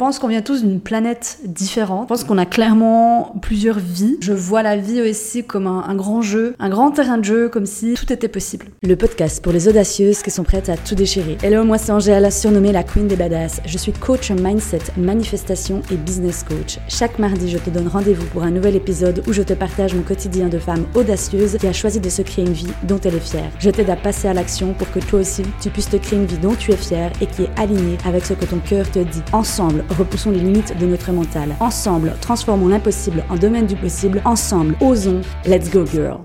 [0.00, 2.04] pense qu'on vient tous d'une planète différente.
[2.04, 4.16] Je pense qu'on a clairement plusieurs vies.
[4.22, 7.66] Je vois la vie aussi comme un, grand jeu, un grand terrain de jeu, comme
[7.66, 8.68] si tout était possible.
[8.82, 11.36] Le podcast pour les audacieuses qui sont prêtes à tout déchirer.
[11.42, 13.60] Hello, moi c'est Angèle, surnommée la Queen des Badass.
[13.66, 16.78] Je suis coach mindset, manifestation et business coach.
[16.88, 20.00] Chaque mardi, je te donne rendez-vous pour un nouvel épisode où je te partage mon
[20.00, 23.20] quotidien de femme audacieuse qui a choisi de se créer une vie dont elle est
[23.20, 23.50] fière.
[23.58, 26.24] Je t'aide à passer à l'action pour que toi aussi, tu puisses te créer une
[26.24, 29.00] vie dont tu es fière et qui est alignée avec ce que ton cœur te
[29.00, 29.22] dit.
[29.34, 31.54] Ensemble, repoussons les limites de notre mental.
[31.60, 34.22] Ensemble, transformons l'impossible en domaine du possible.
[34.24, 35.22] Ensemble, osons.
[35.46, 36.20] Let's go girl.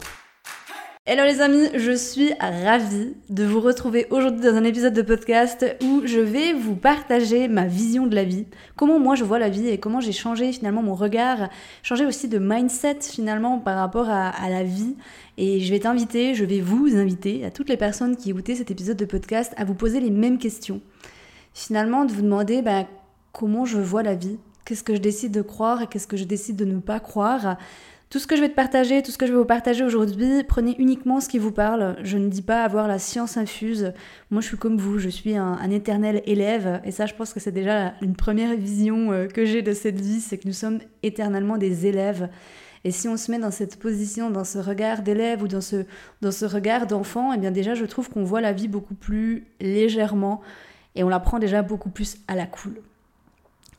[1.07, 5.63] Hello les amis, je suis ravie de vous retrouver aujourd'hui dans un épisode de podcast
[5.83, 9.49] où je vais vous partager ma vision de la vie, comment moi je vois la
[9.49, 11.49] vie et comment j'ai changé finalement mon regard,
[11.83, 14.95] changé aussi de mindset finalement par rapport à, la vie.
[15.37, 18.71] Et je vais t'inviter, je vais vous inviter à toutes les personnes qui écoutaient cet
[18.71, 20.81] épisode de podcast à vous poser les mêmes questions.
[21.53, 22.85] Finalement, de vous demander bah,
[23.35, 26.23] comment je vois la vie, qu'est-ce que je décide de croire et qu'est-ce que je
[26.23, 27.57] décide de ne pas croire.
[28.09, 30.43] Tout ce que je vais te partager, tout ce que je vais vous partager aujourd'hui,
[30.47, 31.97] prenez uniquement ce qui vous parle.
[32.01, 33.91] Je ne dis pas avoir la science infuse.
[34.31, 36.79] Moi, je suis comme vous, je suis un, éternel élève.
[36.85, 39.99] Et ça, je pense que c'est déjà une première vision euh, que j'ai de cette
[39.99, 42.29] vie, c'est que nous sommes éternellement des élèves.
[42.85, 45.83] Et si on se met dans cette position, dans ce regard d'élève ou dans ce,
[46.21, 49.47] dans ce regard d'enfant, eh bien déjà, je trouve qu'on voit la vie beaucoup plus
[49.59, 50.41] légèrement
[50.95, 52.81] et on la prend déjà beaucoup plus à la cool.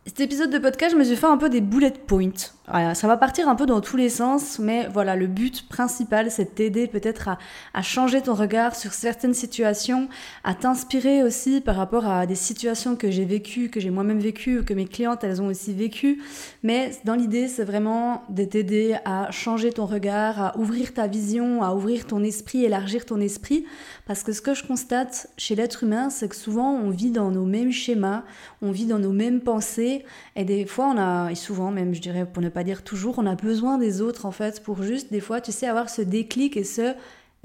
[0.06, 2.30] Cet épisode de podcast, je me suis fait un peu des bullet points.
[2.66, 6.44] Ça va partir un peu dans tous les sens, mais voilà, le but principal, c'est
[6.44, 7.28] de t'aider peut-être
[7.74, 10.08] à, changer ton regard sur certaines situations,
[10.42, 14.64] à t'inspirer aussi par rapport à des situations que j'ai vécues, que j'ai moi-même vécues,
[14.64, 16.20] que mes clientes, elles ont aussi vécues.
[16.64, 21.62] Mais dans l'idée, c'est vraiment de t'aider à changer ton regard, à ouvrir ta vision,
[21.62, 23.64] à ouvrir ton esprit, élargir ton esprit.
[24.06, 27.30] Parce que ce que je constate chez l'être humain, c'est que souvent, on vit dans
[27.30, 28.24] nos mêmes schémas,
[28.62, 32.00] on vit dans nos mêmes pensées, et des fois, on a, et souvent même, je
[32.00, 35.12] dirais, pour ne pas dire toujours, on a besoin des autres, en fait, pour juste,
[35.12, 36.94] des fois, tu sais, avoir ce déclic et ce,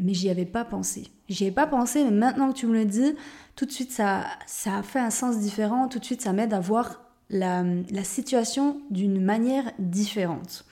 [0.01, 1.07] mais j'y avais pas pensé.
[1.27, 3.13] J'y avais pas pensé, mais maintenant que tu me le dis,
[3.57, 6.53] tout de suite, ça, ça a fait un sens différent, tout de suite, ça m'aide
[6.53, 10.63] à voir la, la situation d'une manière différente.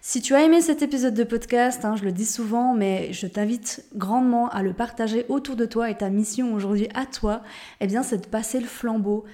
[0.00, 3.28] Si tu as aimé cet épisode de podcast, hein, je le dis souvent, mais je
[3.28, 7.42] t'invite grandement à le partager autour de toi et ta mission aujourd'hui à toi,
[7.80, 9.24] eh bien, c'est de passer le flambeau,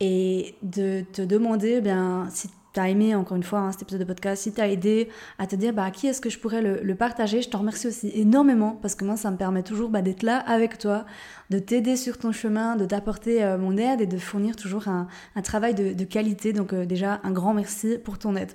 [0.00, 3.82] et de te demander eh bien, si tu as aimé, encore une fois, hein, cet
[3.82, 5.08] épisode de podcast, si tu as aidé
[5.38, 7.86] à te dire bah, à qui est-ce que je pourrais le, partager, je t'en remercie
[7.86, 11.06] aussi énormément parce que moi, ça me permet toujours bah, d'être là avec toi,
[11.50, 15.08] de t'aider sur ton chemin, de t'apporter euh, mon aide et de fournir toujours un,
[15.42, 16.52] travail de, qualité.
[16.52, 18.52] Donc, euh, déjà, un grand merci pour ton aide.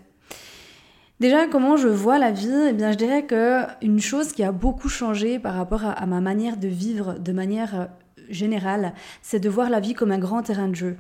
[1.19, 2.68] Déjà, comment je vois la vie?
[2.69, 6.06] Eh bien, je dirais que une chose qui a beaucoup changé par rapport à, à
[6.06, 7.85] ma manière de vivre de manière euh,
[8.29, 10.97] générale, c'est de voir la vie comme un grand terrain de jeu.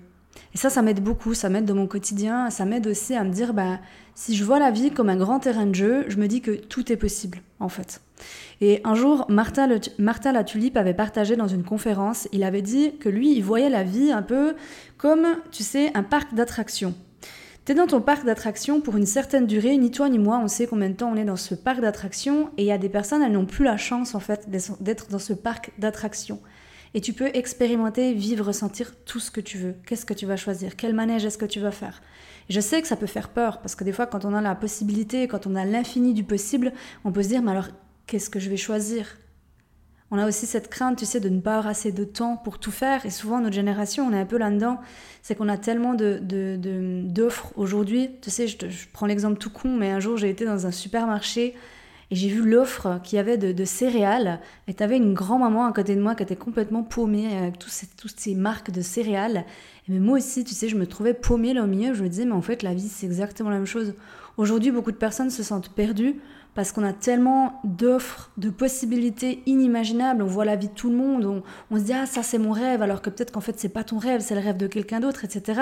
[0.53, 3.31] Et ça, ça m'aide beaucoup, ça m'aide dans mon quotidien, ça m'aide aussi à me
[3.31, 3.79] dire, bah,
[4.15, 6.51] si je vois la vie comme un grand terrain de jeu, je me dis que
[6.51, 8.01] tout est possible, en fait.
[8.61, 12.97] Et un jour, Martha, le, la Tulipe avait partagé dans une conférence, il avait dit
[12.97, 14.55] que lui, il voyait la vie un peu
[14.97, 16.93] comme, tu sais, un parc d'attractions.
[17.65, 20.67] T'es dans ton parc d'attractions pour une certaine durée, ni toi ni moi, on sait
[20.67, 23.21] combien de temps on est dans ce parc d'attractions, et il y a des personnes,
[23.21, 26.39] elles n'ont plus la chance, en fait, d'être dans ce parc d'attractions.
[26.93, 29.75] Et tu peux expérimenter, vivre, ressentir tout ce que tu veux.
[29.85, 30.75] Qu'est-ce que tu vas choisir?
[30.75, 32.01] Quel manège est-ce que tu vas faire?
[32.49, 34.53] Je sais que ça peut faire peur, parce que des fois, quand on a la
[34.53, 36.71] possibilité, quand on a l'infini du possible,
[37.03, 37.69] on peut se dire, mais alors,
[38.05, 39.17] qu'est-ce que je vais choisir?
[40.11, 42.59] On a aussi cette crainte, tu sais, de ne pas avoir assez de temps pour
[42.59, 43.03] tout faire.
[43.07, 44.79] Et souvent, notre génération, on est un peu là-dedans.
[45.23, 48.11] C'est qu'on a tellement d'offres de, de, aujourd'hui.
[48.21, 50.71] Tu sais, je, je prends l'exemple tout con, mais un jour, j'ai été dans un
[50.71, 51.55] supermarché
[52.13, 54.39] et j'ai vu l'offre qu'il y avait de, céréales.
[54.67, 57.71] Et tu avais une grand-maman à côté de moi qui était complètement paumée avec toutes
[57.71, 59.45] ces, toutes ces marques de céréales.
[59.87, 61.95] Et mais moi aussi, tu sais, je me trouvais paumée là au milieu.
[61.95, 63.95] Je me disais, mais en fait, la vie, c'est exactement la même chose.
[64.37, 66.19] Aujourd'hui, beaucoup de personnes se sentent perdues
[66.53, 70.21] parce qu'on a tellement d'offres, de possibilités inimaginables.
[70.21, 71.25] On voit la vie de tout le monde.
[71.25, 71.41] On,
[71.71, 73.83] on se dit, ah, ça, c'est mon rêve, alors que peut-être qu'en fait, c'est pas
[73.83, 75.61] ton rêve, c'est le rêve de quelqu'un d'autre, etc.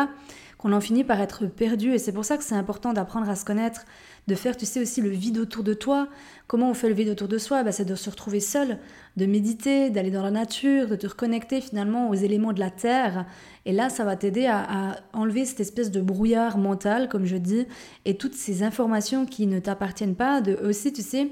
[0.62, 1.94] Qu'on en finit par être perdu.
[1.94, 3.86] Et c'est pour ça que c'est important d'apprendre à se connaître,
[4.28, 6.08] de faire, tu sais, aussi le vide autour de toi.
[6.48, 7.64] Comment on fait le vide autour de soi?
[7.64, 8.78] Bah, C'est de se retrouver seul,
[9.18, 13.26] de méditer, d'aller dans la nature, de te reconnecter finalement aux éléments de la terre.
[13.66, 17.66] Et là, ça va t'aider à, enlever cette espèce de brouillard mental, comme je dis,
[18.06, 21.30] et toutes ces informations qui ne t'appartiennent pas, de aussi, tu sais,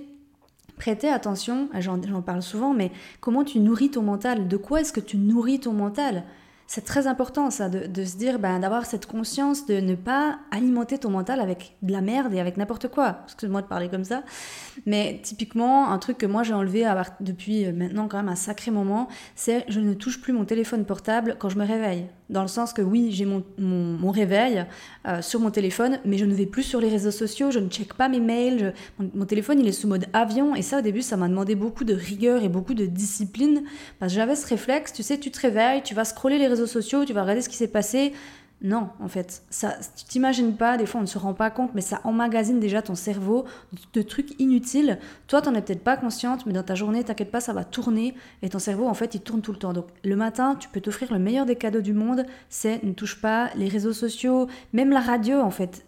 [0.77, 4.47] prêter attention, j'en parle souvent, mais comment tu nourris ton mental?
[4.47, 6.23] De quoi est-ce que tu nourris ton mental?
[6.69, 10.99] C'est très important ça, de, se dire, ben, d'avoir cette conscience de ne pas alimenter
[10.99, 13.21] ton mental avec de la merde et avec n'importe quoi.
[13.25, 14.21] Excuse-moi de parler comme ça.
[14.85, 16.85] Mais typiquement, un truc que moi j'ai enlevé
[17.21, 21.37] depuis maintenant quand même un sacré moment, c'est je ne touche plus mon téléphone portable
[21.39, 22.05] quand je me réveille.
[22.29, 24.65] Dans le sens que oui, j'ai mon, mon, réveil
[25.07, 27.69] euh, sur mon téléphone, mais je ne vais plus sur les réseaux sociaux, je ne
[27.69, 31.01] check pas mes mails, mon, téléphone il est sous mode avion, et ça au début
[31.01, 33.63] ça m'a demandé beaucoup de rigueur et beaucoup de discipline,
[33.99, 36.67] parce que j'avais ce réflexe, tu sais, tu te réveilles, tu vas scroller les réseaux
[36.67, 38.13] sociaux, tu vas regarder ce qui s'est passé,
[38.61, 41.71] non, en fait, ça, tu t'imagines pas, des fois on ne se rend pas compte,
[41.75, 43.45] mais ça emmagasine déjà ton cerveau
[43.93, 44.99] de, trucs inutiles.
[45.27, 48.15] Toi, t'en es peut-être pas consciente, mais dans ta journée, t'inquiète pas, ça va tourner
[48.41, 49.71] et ton cerveau, en fait, il tourne tout le temps.
[49.71, 53.21] Donc, le matin, tu peux t'offrir le meilleur des cadeaux du monde, c'est ne touche
[53.21, 55.85] pas les réseaux sociaux, même la radio, en fait,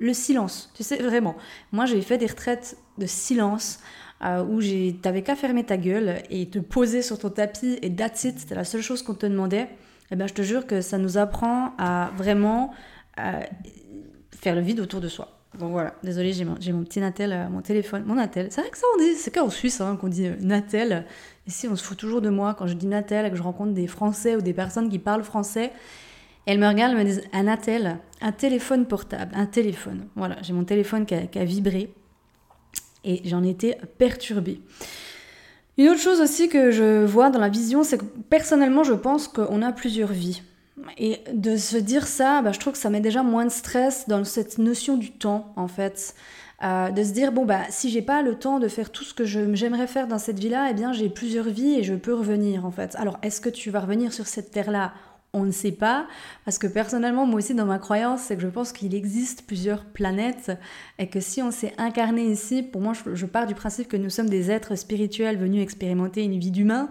[0.00, 0.72] le silence.
[0.74, 1.36] Tu sais, vraiment.
[1.72, 3.80] Moi, j'ai fait des retraites de silence.
[4.24, 4.60] Euh, où
[5.02, 8.54] t'avais qu'à fermer ta gueule et te poser sur ton tapis et that's it, c'était
[8.54, 9.68] la seule chose qu'on te demandait
[10.10, 12.72] eh ben, je te jure que ça nous apprend à vraiment
[13.18, 13.40] euh,
[14.32, 15.28] faire le vide autour de soi.
[15.58, 18.48] Donc voilà, désolé, j'ai mon, petit Natel, euh, mon téléphone, mon Natel.
[18.50, 21.06] C'est vrai que ça, on dit, c'est qu'en Suisse hein, qu'on dit euh, Natel.
[21.46, 23.72] Ici, on se fout toujours de moi quand je dis Natel et que je rencontre
[23.72, 25.72] des Français ou des personnes qui parlent français.
[26.46, 30.08] elles me regardent, elles me disent un Natel, un téléphone portable, un téléphone.
[30.16, 31.94] Voilà, j'ai mon téléphone qui a vibré
[33.04, 34.60] et j'en étais perturbée.
[35.76, 39.26] Une autre chose aussi que je vois dans la vision, c'est que personnellement, je pense
[39.26, 40.42] qu'on a plusieurs vies.
[40.98, 44.08] Et de se dire ça, bah, je trouve que ça met déjà moins de stress
[44.08, 46.14] dans cette notion du temps, en fait.
[46.62, 49.12] Euh, de se dire, bon, bah, si j'ai pas le temps de faire tout ce
[49.14, 52.64] que j'aimerais faire dans cette vie-là, eh bien, j'ai plusieurs vies et je peux revenir,
[52.64, 52.94] en fait.
[52.96, 54.92] Alors, est-ce que tu vas revenir sur cette terre-là
[55.34, 56.06] on ne sait pas,
[56.44, 59.84] parce que personnellement, moi aussi, dans ma croyance, c'est que je pense qu'il existe plusieurs
[59.84, 60.52] planètes,
[60.98, 64.10] et que si on s'est incarné ici, pour moi, je, pars du principe que nous
[64.10, 66.88] sommes des êtres spirituels venus expérimenter une vie d'humain,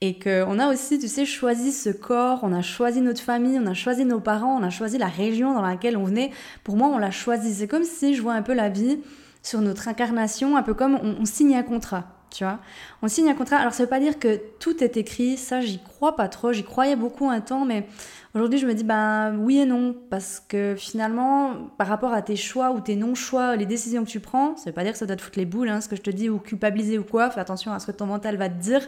[0.00, 3.66] et qu'on a aussi, tu sais, choisi ce corps, on a choisi notre famille, on
[3.66, 6.30] a choisi nos parents, on a choisi la région dans laquelle on venait.
[6.64, 7.52] Pour moi, on l'a choisi.
[7.52, 9.00] C'est comme si je vois un peu la vie
[9.42, 12.58] sur notre incarnation, un peu comme on signe un contrat tu vois.
[13.02, 13.56] On signe un contrat.
[13.56, 16.64] Alors ça veut pas dire que tout est écrit, ça j'y crois pas trop, j'y
[16.64, 17.86] croyais beaucoup un temps, mais
[18.34, 22.36] aujourd'hui je me dis ben oui et non, parce que finalement par rapport à tes
[22.36, 25.06] choix ou tes non-choix, les décisions que tu prends, ça veut pas dire que ça
[25.06, 27.30] doit te foutre les boules, hein, ce que je te dis, ou culpabiliser ou quoi,
[27.30, 28.86] fais attention à ce que ton mental va te dire,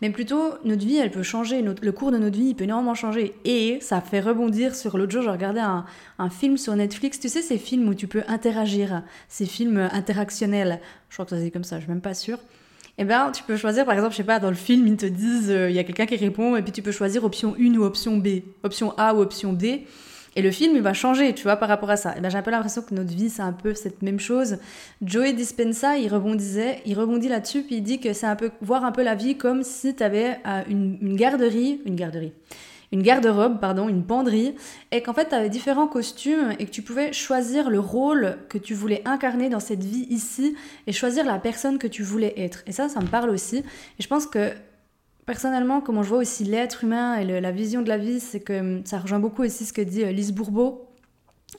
[0.00, 2.94] mais plutôt notre vie elle peut changer, le cours de notre vie il peut énormément
[2.94, 5.84] changer, et ça fait rebondir sur l'autre jour, j'ai regardé un,
[6.18, 10.80] un film sur Netflix, tu sais ces films où tu peux interagir, ces films interactionnels,
[11.08, 12.38] je crois que ça c'est comme ça, je suis même pas sûre
[13.02, 15.06] eh bien, tu peux choisir, par exemple, je sais pas, dans le film, ils te
[15.06, 17.74] disent, euh, il y a quelqu'un qui répond, et puis tu peux choisir option 1
[17.76, 19.86] ou option B, option A ou option D.
[20.34, 22.10] Et le film, il va changer, tu vois, par rapport à ça.
[22.10, 24.18] Et eh ben, j'ai un peu l'impression que notre vie, c'est un peu cette même
[24.18, 24.56] chose.
[25.02, 28.84] Joey Dispenza, il rebondisait, il rebondit là-dessus, puis il dit que c'est un peu, voir
[28.84, 32.32] un peu la vie comme si tu avais euh, une garderie, une garderie,
[32.92, 34.54] une garde-robe, pardon, une penderie,
[34.90, 38.58] et qu'en fait tu avais différents costumes et que tu pouvais choisir le rôle que
[38.58, 40.54] tu voulais incarner dans cette vie ici
[40.86, 42.62] et choisir la personne que tu voulais être.
[42.66, 43.58] Et ça, ça me parle aussi.
[43.58, 44.52] Et je pense que
[45.24, 48.60] personnellement, comment je vois aussi l'être humain et la vision de la vie, c'est que
[48.60, 50.88] hum, ça rejoint beaucoup aussi ce que dit euh, Lise Bourbeau.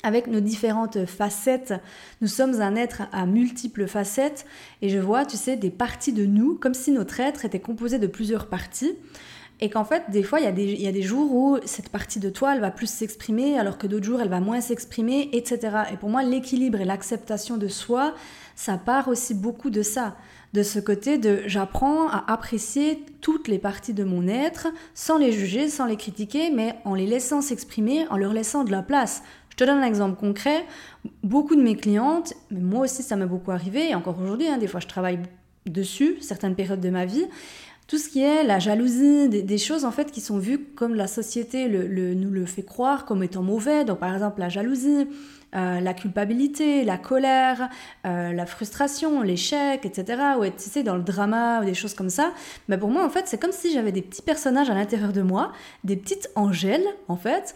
[0.02, 1.76] Avec nos différentes facettes,
[2.20, 4.48] nous sommes un être à multiples facettes
[4.82, 8.00] et je vois, tu sais, des parties de nous, comme si notre être était composé
[8.00, 8.96] de plusieurs parties.
[9.62, 12.54] Et qu'en fait, des fois, il y, a des, jours où cette partie de toi,
[12.54, 15.84] elle va plus s'exprimer, alors que d'autres jours, elle va moins s'exprimer, etc.
[15.94, 18.14] Et pour moi, l'équilibre et l'acceptation de soi,
[18.56, 20.16] ça part aussi beaucoup de ça.
[20.54, 25.32] De ce côté de j'apprends à apprécier toutes les parties de mon être, sans les
[25.32, 29.24] juger, sans les critiquer, mais en les laissant s'exprimer, en leur laissant de la place.
[29.50, 30.66] Je te donne un exemple concret.
[31.24, 34.58] Beaucoup de mes clientes, mais moi aussi ça m'est beaucoup arrivé, et encore aujourd'hui, hein,
[34.58, 35.20] des fois je travaille
[35.66, 37.26] dessus, certaines périodes de ma vie,
[37.88, 41.08] tout ce qui est la jalousie, des, choses en fait qui sont vues comme la
[41.08, 43.84] société nous le fait croire comme étant mauvais.
[43.86, 45.08] Donc par exemple la jalousie,
[45.56, 47.70] euh, la culpabilité, la colère,
[48.06, 50.22] euh, la frustration, l'échec, etc.
[50.40, 52.34] Ou être, tu dans le drama ou des choses comme ça.
[52.68, 55.22] Mais pour moi, en fait, c'est comme si j'avais des petits personnages à l'intérieur de
[55.22, 55.52] moi,
[55.84, 57.56] des petites angèles, en fait.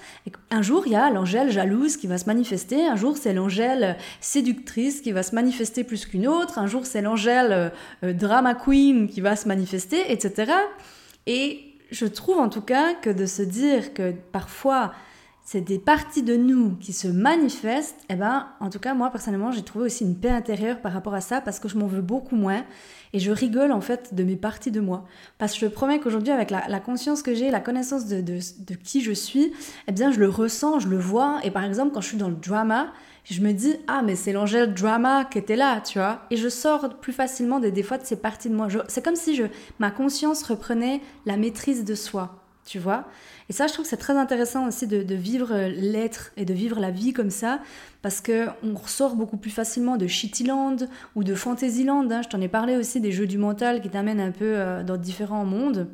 [0.52, 2.86] Un jour, il y a l'angèle jalouse qui va se manifester.
[2.86, 6.60] Un jour, c'est l'angèle séductrice qui va se manifester plus qu'une autre.
[6.60, 7.72] Un jour, c'est l'angèle
[8.04, 10.52] euh, drama queen qui va se manifester, etc.
[11.26, 14.94] Et je trouve en tout cas que de se dire que parfois
[15.50, 19.54] c'est des parties de nous qui se manifestent, eh ben, en tout cas, moi, personnellement,
[19.54, 22.02] j'ai trouvé aussi une paix intérieure par rapport à ça parce que je m'en veux
[22.02, 22.66] beaucoup moins
[23.14, 25.06] et je rigole, en fait, de mes parties de moi.
[25.38, 29.00] Parce que je promets qu'aujourd'hui, avec la, conscience que j'ai, la connaissance de, de, qui
[29.00, 29.54] je suis,
[29.88, 31.40] eh bien, je le ressens, je le vois.
[31.46, 32.92] Et par exemple, quand je suis dans le drama,
[33.24, 36.24] je me dis, ah, mais c'est l'Angèle drama qui était là, tu vois.
[36.30, 38.68] Et je sors plus facilement des, des fois de ces parties de moi.
[38.90, 39.46] C'est comme si je,
[39.80, 43.06] ma conscience reprenait la maîtrise de soi tu vois.
[43.50, 46.80] Et ça, je trouve que c'est très intéressant aussi de, vivre l'être et de vivre
[46.82, 47.62] la vie comme ça,
[48.02, 50.76] parce que on ressort beaucoup plus facilement de Shittyland
[51.16, 52.12] ou de Fantasyland.
[52.12, 52.22] Hein.
[52.22, 54.98] Je t'en ai parlé aussi des jeux du mental qui t'amènent un peu euh, dans
[54.98, 55.88] différents mondes.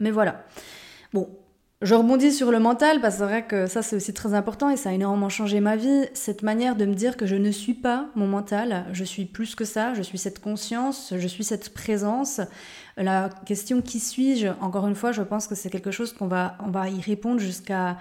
[0.00, 0.44] Mais voilà.
[1.12, 1.28] Bon,
[1.82, 4.70] Je rebondis sur le mental parce que c'est vrai que ça c'est aussi très important
[4.70, 6.06] et ça a énormément changé ma vie.
[6.14, 9.54] Cette manière de me dire que je ne suis pas mon mental, je suis plus
[9.54, 12.40] que ça, je suis cette conscience, je suis cette présence.
[12.96, 16.56] La question qui suis-je, encore une fois, je pense que c'est quelque chose qu'on va,
[16.64, 17.98] on va y répondre jusqu'à.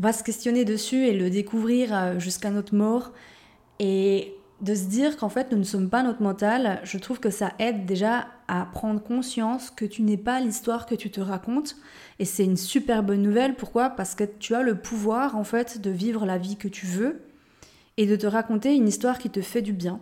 [0.00, 3.12] On va se questionner dessus et le découvrir euh, jusqu'à notre mort.
[3.78, 7.30] Et de se dire qu'en fait nous ne sommes pas notre mental, je trouve que
[7.30, 11.76] ça aide déjà à prendre conscience que tu n'es pas l'histoire que tu te racontes.
[12.20, 13.56] Et c'est une super bonne nouvelle.
[13.56, 13.90] Pourquoi?
[13.90, 17.22] Parce que tu as le pouvoir en fait de vivre la vie que tu veux
[17.96, 20.00] et de te raconter une histoire qui te fait du bien.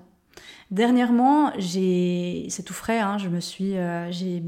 [0.71, 4.43] Dernièrement, j'ai, c'est tout frais, hein, je me suis, euh, j'ai,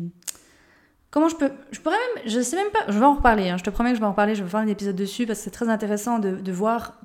[1.11, 3.49] comment je peux, je pourrais même, je sais même pas, je vais en reparler.
[3.49, 4.35] Hein, je te promets que je vais en reparler.
[4.35, 7.00] Je vais faire un épisode dessus parce que c'est très intéressant de, de voir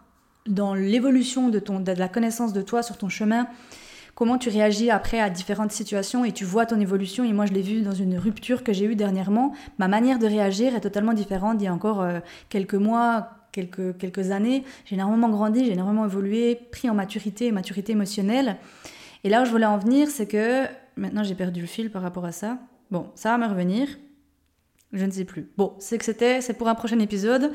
[0.47, 3.47] dans l'évolution de, ton, de la connaissance de toi sur ton chemin,
[4.15, 7.23] comment tu réagis après à différentes situations et tu vois ton évolution.
[7.23, 9.53] Et moi, je l'ai vu dans une rupture que j'ai eue dernièrement.
[9.77, 13.97] Ma manière de réagir est totalement différente d'il y a encore euh, quelques mois, quelques,
[13.97, 14.63] quelques années.
[14.85, 18.57] J'ai énormément grandi, j'ai énormément évolué, pris en maturité, maturité émotionnelle.
[19.23, 22.01] Et là où je voulais en venir, c'est que maintenant j'ai perdu le fil par
[22.01, 22.57] rapport à ça.
[22.89, 23.87] Bon, ça va me revenir.
[24.93, 25.49] Je ne sais plus.
[25.57, 27.51] Bon, c'est que c'était, c'est pour un prochain épisode.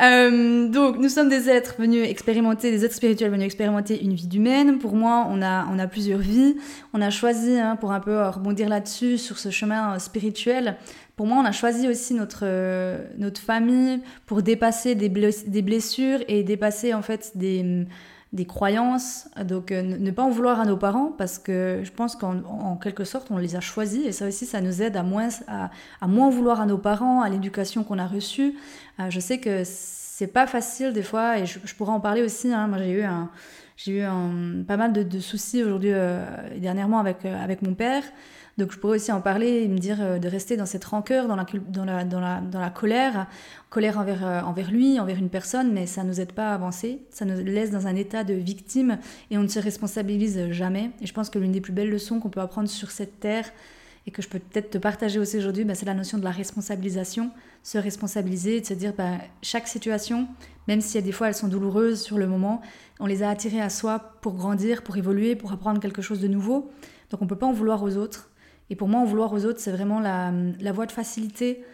[0.00, 4.28] Euh, donc, nous sommes des êtres venus expérimenter, des êtres spirituels venus expérimenter une vie
[4.32, 4.78] humaine.
[4.78, 6.56] Pour moi, on a, plusieurs vies.
[6.92, 10.76] On a choisi, hein, pour un peu rebondir là-dessus, sur ce chemin euh, spirituel,
[11.16, 16.44] pour moi, on a choisi aussi notre, euh, notre famille pour dépasser des blessures et
[16.44, 17.84] dépasser en fait des
[18.32, 19.28] des croyances.
[19.44, 23.04] Donc euh, ne pas en vouloir à nos parents parce que je pense qu'en quelque
[23.04, 25.70] sorte on les a choisis et ça aussi ça nous aide à moins, à,
[26.06, 28.54] moins vouloir à nos parents, à l'éducation qu'on a reçue.
[29.00, 32.52] Euh, je sais que c'est pas facile des fois et je, pourrais en parler aussi.
[32.52, 32.68] Hein.
[32.68, 33.04] Moi j'ai eu
[33.76, 36.22] j'ai eu pas mal de, soucis aujourd'hui euh,
[36.58, 38.04] dernièrement avec, avec mon père.
[38.58, 41.28] Donc je pourrais aussi en parler et me dire euh, de rester dans cette rancœur,
[41.28, 43.26] dans la, dans la, dans la, dans la colère,
[43.70, 46.54] colère envers, euh, envers lui, envers une personne, mais ça ne nous aide pas à
[46.54, 48.98] avancer, ça nous laisse dans un état de victime
[49.30, 50.90] et on ne se responsabilise jamais.
[51.00, 53.50] Et je pense que l'une des plus belles leçons qu'on peut apprendre sur cette terre
[54.06, 56.30] et que je peux peut-être te partager aussi aujourd'hui, bah, c'est la notion de la
[56.30, 57.30] responsabilisation,
[57.62, 60.26] se responsabiliser, de se dire bah, chaque situation,
[60.68, 62.62] même si des fois elles sont douloureuses sur le moment,
[62.98, 66.28] on les a attirées à soi pour grandir, pour évoluer, pour apprendre quelque chose de
[66.28, 66.70] nouveau.
[67.10, 68.29] Donc on ne peut pas en vouloir aux autres.
[68.70, 71.64] Et pour moi, en vouloir aux autres, c'est vraiment la, la voie de facilité.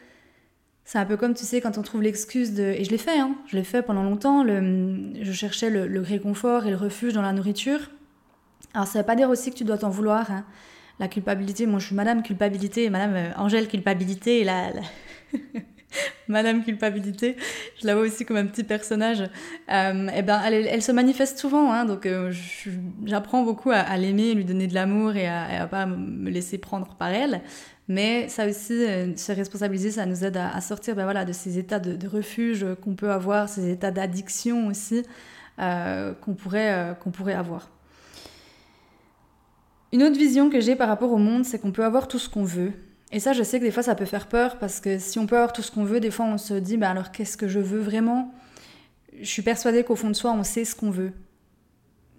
[0.87, 2.63] C'est un peu comme, tu sais, quand on trouve l'excuse de...
[2.63, 4.47] Et je l'ai fait, hein, je l'ai fait pendant longtemps.
[4.47, 7.81] Je cherchais le, réconfort et le refuge dans la nourriture.
[8.73, 10.31] Alors, ça ne veut pas dire aussi que tu dois t'en vouloir.
[10.31, 10.45] Hein.
[11.01, 14.81] La culpabilité, moi je suis Madame Culpabilité, Madame euh, Angèle Culpabilité, et.
[16.29, 17.37] Madame Culpabilité,
[17.81, 19.23] je la vois aussi comme un petit personnage.
[19.71, 22.33] Euh, et ben, elle, se manifeste souvent, hein, donc euh,
[23.05, 26.95] j'apprends beaucoup à, l'aimer, lui donner de l'amour et à, ne pas me laisser prendre
[26.97, 27.41] par elle.
[27.89, 31.59] Mais ça aussi, euh, se responsabiliser, ça nous aide à, sortir ben voilà, de ces
[31.59, 35.03] états de, refuge qu'on peut avoir, ces états d'addiction aussi
[35.59, 37.71] qu'on pourrait, qu'on pourrait avoir.
[39.93, 42.29] Une autre vision que j'ai par rapport au monde, c'est qu'on peut avoir tout ce
[42.29, 42.73] qu'on veut,
[43.13, 45.27] et ça, je sais que des fois, ça peut faire peur parce que si on
[45.27, 47.47] peut avoir tout ce qu'on veut, des fois, on se dit, bah alors qu'est-ce que
[47.47, 48.33] je veux vraiment?
[49.21, 51.13] Je suis persuadée qu'au fond de soi, on sait ce qu'on veut.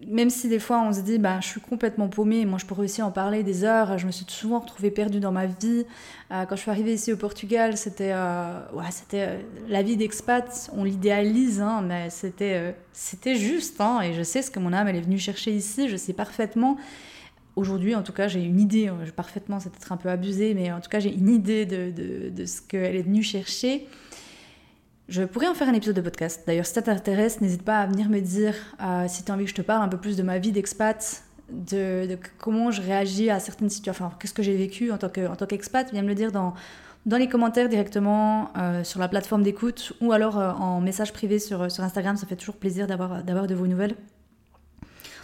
[0.08, 2.84] Même si des fois, on se dit, bah je suis complètement paumée, moi, je pourrais
[2.86, 3.98] aussi en parler des heures.
[3.98, 5.86] Je me suis souvent retrouvée perdue dans ma vie.
[6.32, 9.98] Euh, quand je suis arrivée ici au Portugal, c'était euh, ouais, c'était euh, la vie
[9.98, 10.70] d'expat.
[10.74, 13.82] On l'idéalise, hein, mais c'était c'était juste.
[13.82, 15.90] Hein, et je sais ce que mon âme, elle est venue chercher ici.
[15.90, 16.78] Je sais parfaitement
[17.58, 20.72] aujourd'hui, en tout cas, j'ai une idée, euh, parfaitement, c'est peut-être un peu abusé, mais
[20.72, 21.92] en tout cas, j'ai une idée de,
[22.30, 23.88] de, ce qu'elle est venue chercher.
[25.10, 26.44] Je pourrais en faire un épisode de podcast.
[26.46, 29.46] D'ailleurs, si ça t'intéresse, n'hésite pas à venir me dire euh, si tu as envie
[29.46, 33.30] que je te parle un peu plus de ma vie d'expat, de, comment je réagis
[33.30, 35.90] à certaines situations, enfin, qu'est-ce que j'ai vécu en tant qu'expat.
[35.92, 36.54] viens me le dire dans,
[37.06, 41.72] dans les commentaires directement euh, sur la plateforme d'écoute ou alors en message privé sur,
[41.72, 42.18] sur Instagram.
[42.18, 43.96] Ça fait toujours plaisir d'avoir de vos nouvelles.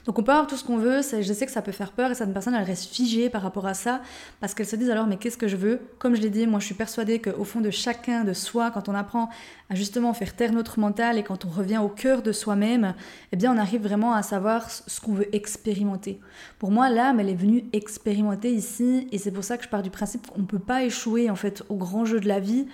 [0.05, 2.11] Donc on peut avoir tout ce qu'on veut, je sais que ça peut faire peur
[2.11, 4.01] et certaines personnes elles restent figées par rapport à ça
[4.41, 5.79] parce qu'elles se disent alors mais qu'est-ce que je veux?
[5.97, 8.89] Comme je l'ai dit, moi je suis persuadée qu'au fond de chacun de soi, quand
[8.89, 9.29] on apprend
[9.69, 12.95] à justement faire taire notre mental et quand on revient au cœur de soi-même,
[13.31, 16.19] eh bien on arrive vraiment à savoir ce qu'on veut expérimenter.
[16.59, 19.83] Pour moi l'âme elle est venue expérimenter ici et c'est pour ça que je pars
[19.83, 22.67] du principe qu'on ne peut pas échouer en fait au grand jeu de la vie.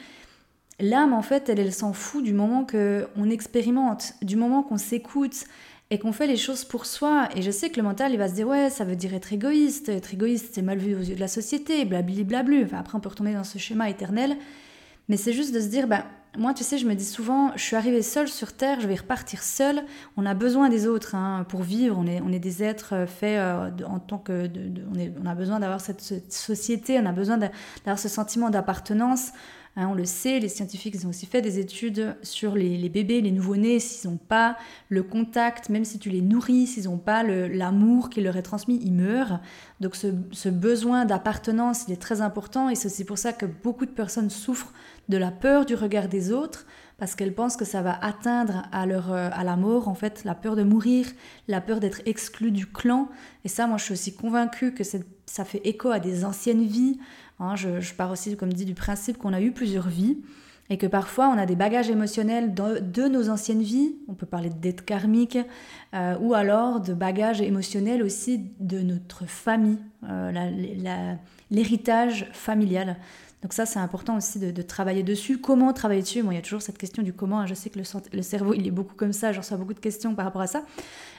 [0.80, 5.46] L'âme, en fait, elle, elle s'en fout du moment qu'on expérimente, du moment qu'on s'écoute,
[5.92, 7.28] et qu'on fait les choses pour soi.
[7.36, 9.34] Et je sais que le mental, il va se dire, ouais, ça veut dire être
[9.34, 12.64] égoïste, être égoïste, c'est mal vu aux yeux de la société, blabli blablu.
[12.64, 14.38] Enfin, après, on peut retourner dans ce schéma éternel.
[15.08, 16.06] Mais c'est juste de se dire, bah,
[16.38, 18.96] moi, tu sais, je me dis souvent, je suis arrivée seule sur Terre, je vais
[18.96, 19.82] repartir seule.
[20.16, 21.98] On a besoin des autres hein, pour vivre.
[21.98, 24.48] On est, on est des êtres euh, faits euh, en tant que.
[24.94, 29.32] on, est, on, a besoin d'avoir cette, société, on a besoin d'avoir ce sentiment d'appartenance.
[29.76, 33.22] Hein, on le sait, les scientifiques ils ont aussi fait des études sur les, bébés,
[33.22, 34.58] les nouveau-nés, s'ils n'ont pas
[34.90, 38.80] le contact, même si tu les nourris, s'ils n'ont pas l'amour qui leur est transmis,
[38.84, 39.40] ils meurent.
[39.80, 43.86] Donc ce, besoin d'appartenance, il est très important et c'est aussi pour ça que beaucoup
[43.86, 44.74] de personnes souffrent
[45.08, 46.66] de la peur du regard des autres
[46.98, 50.26] parce qu'elles pensent que ça va atteindre à, leur, euh, à la mort, en fait,
[50.26, 51.08] la peur de mourir,
[51.48, 53.08] la peur d'être exclu du clan.
[53.46, 57.00] Et ça, moi, je suis aussi convaincue que ça fait écho à des anciennes vies.
[57.40, 57.56] Hein.
[57.56, 60.18] je, pars aussi, comme dit, du principe qu'on a eu plusieurs vies
[60.70, 64.50] et que parfois on a des bagages émotionnels de, nos anciennes vies, on peut parler
[64.50, 65.38] de dette karmique,
[65.96, 71.16] euh, ou alors de bagages émotionnels aussi de notre famille, euh,
[71.50, 72.98] l'héritage familial.
[73.42, 75.38] Donc ça, c'est important aussi de, travailler dessus.
[75.38, 76.24] Comment travailler dessus?
[76.24, 77.46] Bon, il y a toujours cette question du comment.
[77.46, 79.32] Je sais que le, cerveau, il est beaucoup comme ça.
[79.32, 80.64] Je reçois beaucoup de questions par rapport à ça.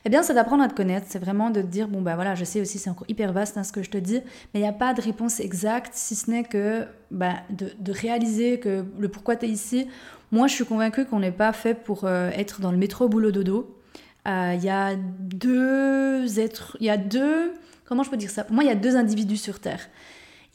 [0.04, 1.06] Eh bien, c'est d'apprendre à te connaître.
[1.08, 3.56] C'est vraiment de te dire, bon, bah voilà, je sais aussi, c'est encore hyper vaste
[3.56, 4.20] hein, ce que je te dis,
[4.52, 8.60] mais il n'y a pas de réponse exacte, si ce n'est que bah, de, réaliser
[8.60, 9.88] que le pourquoi tu es ici.
[10.30, 13.30] Moi, je suis convaincue qu'on n'est pas fait pour euh, être dans le métro boulot
[13.30, 13.78] dodo.
[14.28, 17.54] Euh, il y a deux êtres, il y a deux,
[17.86, 18.44] comment je peux dire ça?
[18.44, 19.88] Pour moi, il y a deux individus sur Terre.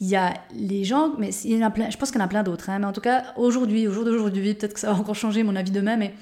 [0.00, 2.22] Il y a les gens, mais il y en a plein, je pense qu'il y
[2.22, 4.80] en a plein d'autres, hein, mais en tout cas, aujourd'hui, au jour d'aujourd'hui, peut-être que
[4.80, 6.12] ça va encore changer mon avis demain, mais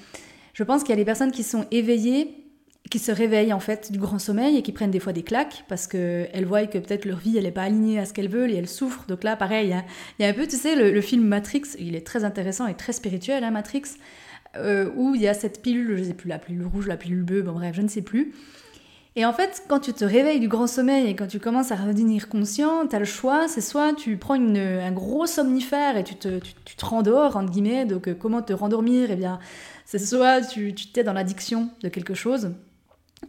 [0.53, 2.45] je pense qu'il y a des personnes qui sont éveillées,
[2.91, 5.65] qui se réveillent en fait du grand sommeil et qui prennent des fois des claques
[5.69, 8.53] parce qu'elles voient que peut-être leur vie elle n'est pas alignée à ce qu'elles veulent
[8.53, 9.07] et elles souffrent.
[9.09, 12.07] Donc là, pareil, il y a, un peu, tu sais, le, film Matrix, il est
[12.07, 13.83] très intéressant et très spirituel, hein, Matrix,
[14.57, 16.97] euh, où il y a cette pilule, je ne sais plus, la pilule rouge, la
[16.97, 18.33] pilule bleue, bon bref, je ne sais plus
[19.17, 21.77] et en fait, quand tu te réveilles du grand sommeil et quand tu commences à
[21.77, 26.41] redevenir conscient, tu le choix, c'est soit tu prends un gros somnifère et tu te,
[26.41, 29.11] tu, te rendors, entre guillemets, donc euh, comment te rendormir?
[29.13, 29.39] Eh bien,
[29.85, 32.51] c'est soit tu t'es dans l'addiction de quelque chose,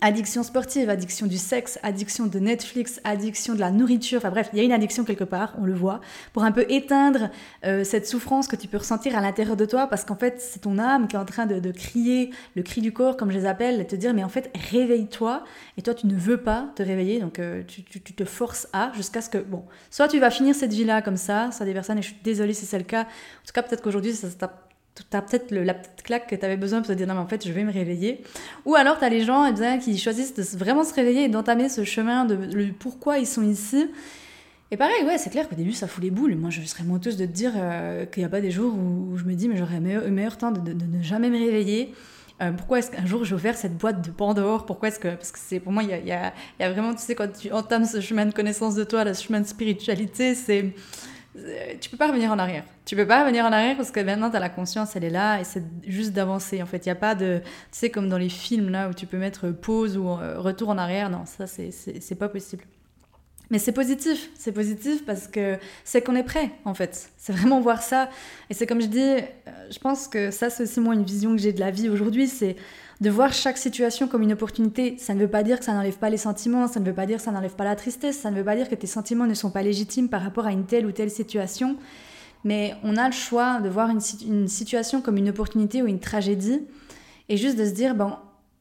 [0.01, 4.57] Addiction sportive, addiction du sexe, addiction de Netflix, addiction de la nourriture, enfin bref, il
[4.57, 6.01] y a une addiction quelque part, on le voit,
[6.33, 7.29] pour un peu éteindre
[7.65, 10.59] euh, cette souffrance que tu peux ressentir à l'intérieur de toi, parce qu'en fait c'est
[10.59, 13.45] ton âme qui est en train de, crier le cri du corps, comme je les
[13.45, 15.43] appelle, et te dire mais en fait réveille-toi,
[15.77, 19.21] et toi tu ne veux pas te réveiller, donc euh, tu, te forces à, jusqu'à
[19.21, 22.01] ce que, bon, soit tu vas finir cette vie-là comme ça, ça des personnes, et
[22.01, 24.35] je suis désolée si c'est le cas, en tout cas peut-être qu'aujourd'hui ça se
[25.03, 27.15] tape tu as peut-être la petite claque que tu avais besoin pour te dire non
[27.15, 28.23] mais en fait je vais me réveiller.
[28.65, 31.69] Ou alors tu as les gens eh qui choisissent de vraiment se réveiller et d'entamer
[31.69, 33.89] ce chemin de, pourquoi ils sont ici.
[34.71, 36.35] Et pareil ouais c'est clair qu'au début ça fout les boules.
[36.35, 39.17] Moi je serais menteuse de te dire euh, qu'il n'y a pas des jours où,
[39.17, 41.93] je me dis mais j'aurais un meilleur, temps de, ne jamais me réveiller.
[42.41, 44.65] Euh, pourquoi est-ce qu'un jour j'ai ouvert cette boîte de Pandore?
[44.65, 46.93] Pourquoi est-ce que parce que c'est pour moi il y a, y, y a, vraiment
[46.93, 50.35] tu sais quand tu entames ce chemin de connaissance de toi, le chemin de spiritualité,
[50.35, 50.73] c'est
[51.79, 52.63] tu peux pas revenir en arrière.
[52.85, 55.09] Tu peux pas revenir en arrière parce que maintenant tu as la conscience, elle est
[55.09, 56.61] là et c'est juste d'avancer.
[56.61, 58.93] En fait, il y a pas de, tu sais comme dans les films là où
[58.93, 61.09] tu peux mettre pause ou euh, retour en arrière.
[61.09, 62.63] Non, ça c'est pas possible.
[63.51, 67.11] Mais c'est positif, c'est positif parce que c'est qu'on est prêt en fait.
[67.17, 68.09] C'est vraiment voir ça.
[68.49, 69.21] Et c'est comme je dis, euh,
[69.69, 72.27] je pense que ça c'est aussi moi une vision que j'ai de la vie aujourd'hui,
[72.27, 72.55] c'est
[73.01, 74.97] de voir chaque situation comme une opportunité.
[74.97, 77.05] Ça ne veut pas dire que ça n'enlève pas les sentiments, ça ne veut pas
[77.05, 79.25] dire que ça n'enlève pas la tristesse, ça ne veut pas dire que tes sentiments
[79.25, 81.77] ne sont pas légitimes par rapport à une telle ou telle situation.
[82.43, 86.61] Mais on a le choix de voir une, situation comme une opportunité ou une tragédie
[87.27, 88.13] et juste de se dire, bon,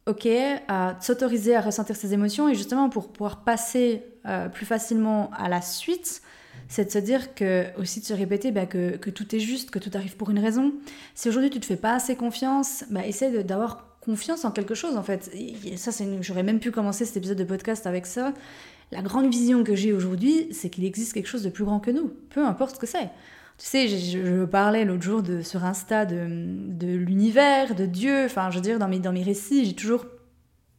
[0.06, 0.26] ok,
[0.68, 5.50] à s'autoriser à ressentir ces émotions et justement pour pouvoir passer euh, plus facilement à
[5.50, 6.22] la suite,
[6.66, 9.70] c'est de se dire que, aussi de se répéter bah, que, que, tout est juste,
[9.70, 10.72] que tout arrive pour une raison.
[11.14, 14.96] Si aujourd'hui tu te fais pas assez confiance, bah, essaie d'avoir confiance en quelque chose
[14.96, 15.30] en fait.
[15.34, 15.90] Et ça,
[16.20, 18.32] j'aurais même pu commencer cet épisode de podcast avec ça.
[18.92, 21.90] La grande vision que j'ai aujourd'hui, c'est qu'il existe quelque chose de plus grand que
[21.90, 23.10] nous, peu importe ce que c'est.
[23.56, 28.50] Tu sais, je, parlais l'autre jour de, sur Insta de, de l'univers, de Dieu, enfin,
[28.50, 30.06] je veux dire, dans mes, dans mes récits, j'ai toujours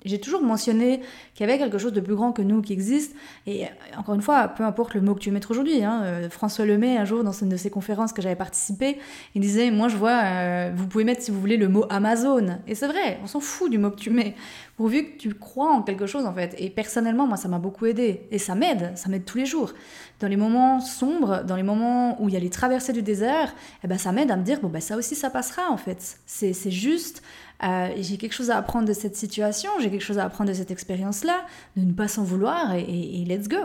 [0.06, 1.02] j'ai toujours mentionné
[1.34, 3.15] qu'il y avait quelque chose de plus grand que nous qui existe.
[3.46, 5.84] Et euh, encore une fois, peu importe le mot que tu mettre aujourd'hui.
[5.84, 9.00] Hein, euh, François Lemay, un jour, dans une de ses conférences que j'avais participé,
[9.34, 12.60] il disait Moi, je vois, euh, vous pouvez mettre, si vous voulez, le mot Amazon.
[12.68, 14.36] Et c'est vrai, on s'en fout du mot que tu mets,
[14.78, 16.56] pourvu que tu crois en quelque chose, en fait.
[16.58, 18.22] Et personnellement, moi, ça m'a beaucoup aidé.
[18.32, 19.74] Et ça m'aide, ça m'aide tous les jours.
[20.20, 23.54] Dans les moments sombres, dans les moments où il y a les traversées du désert,
[23.84, 26.20] eh ben, ça m'aide à me dire Bon, ben, ça aussi, ça passera, en fait.
[26.26, 27.22] C'est juste.
[27.63, 30.56] Euh, j'ai quelque chose à apprendre de cette situation, j'ai quelque chose à apprendre de
[30.56, 31.46] cette expérience-là,
[31.78, 33.58] de ne pas s'en vouloir et, let's go.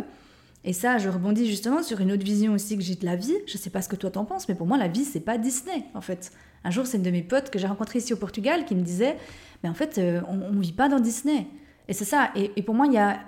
[0.63, 3.35] Et ça, je rebondis justement sur une autre vision aussi que j'ai de la vie.
[3.47, 5.39] Je sais pas ce que toi t'en penses, mais pour moi, la vie, c'est pas
[5.39, 6.33] Disney, en fait.
[6.65, 8.83] Un jour, c'est une de mes potes que j'ai rencontrée ici au Portugal qui me
[8.83, 9.17] disait,
[9.63, 11.47] mais en fait, euh, on, ne vit pas dans Disney.
[11.89, 12.31] Et c'est ça.
[12.37, 13.21] Et, pour moi, il y a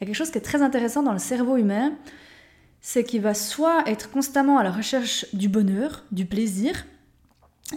[0.00, 1.92] quelque chose qui est très intéressant dans le cerveau humain,
[2.80, 6.84] c'est qu'il va soit être constamment à la recherche du bonheur, du plaisir,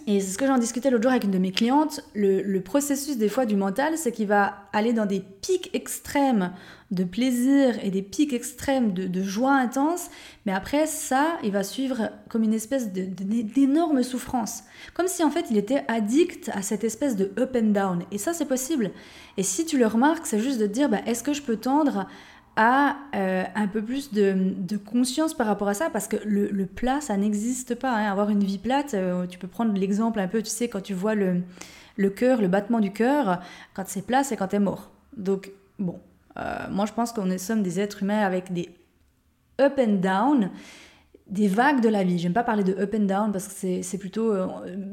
[0.06, 2.02] Et c'est ce que j'en discutais l'autre jour avec une de mes clientes.
[2.14, 6.52] Le, processus des fois du mental, c'est qu'il va aller dans des pics extrêmes
[6.92, 10.10] de plaisir et des pics extrêmes de, joie intense,
[10.46, 14.64] mais après ça, il va suivre comme une espèce d'énorme souffrance.
[14.94, 18.04] Comme si en fait il était addict à cette espèce de up and down.
[18.12, 18.92] Et ça, c'est possible.
[19.38, 21.58] Et si tu le remarques, c'est juste de te dire, bah, est-ce que je peux
[21.58, 22.08] tendre
[22.58, 27.00] à euh, un peu plus de, conscience par rapport à ça, parce que le, plat,
[27.00, 27.96] ça n'existe pas.
[27.96, 28.12] Hein.
[28.12, 30.94] Avoir une vie plate, euh, tu peux prendre l'exemple un peu, tu sais, quand tu
[30.94, 31.44] vois le,
[31.96, 33.40] le cœur, le battement du cœur,
[33.74, 34.90] quand c'est plat, c'est quand t'es mort.
[35.16, 36.00] Donc, bon,
[36.38, 38.70] euh, moi je pense qu'on sommes des êtres humains avec des
[39.62, 40.50] up and down,
[41.28, 42.18] des vagues de la vie.
[42.18, 44.34] J'aime pas parler de up and down parce que c'est plutôt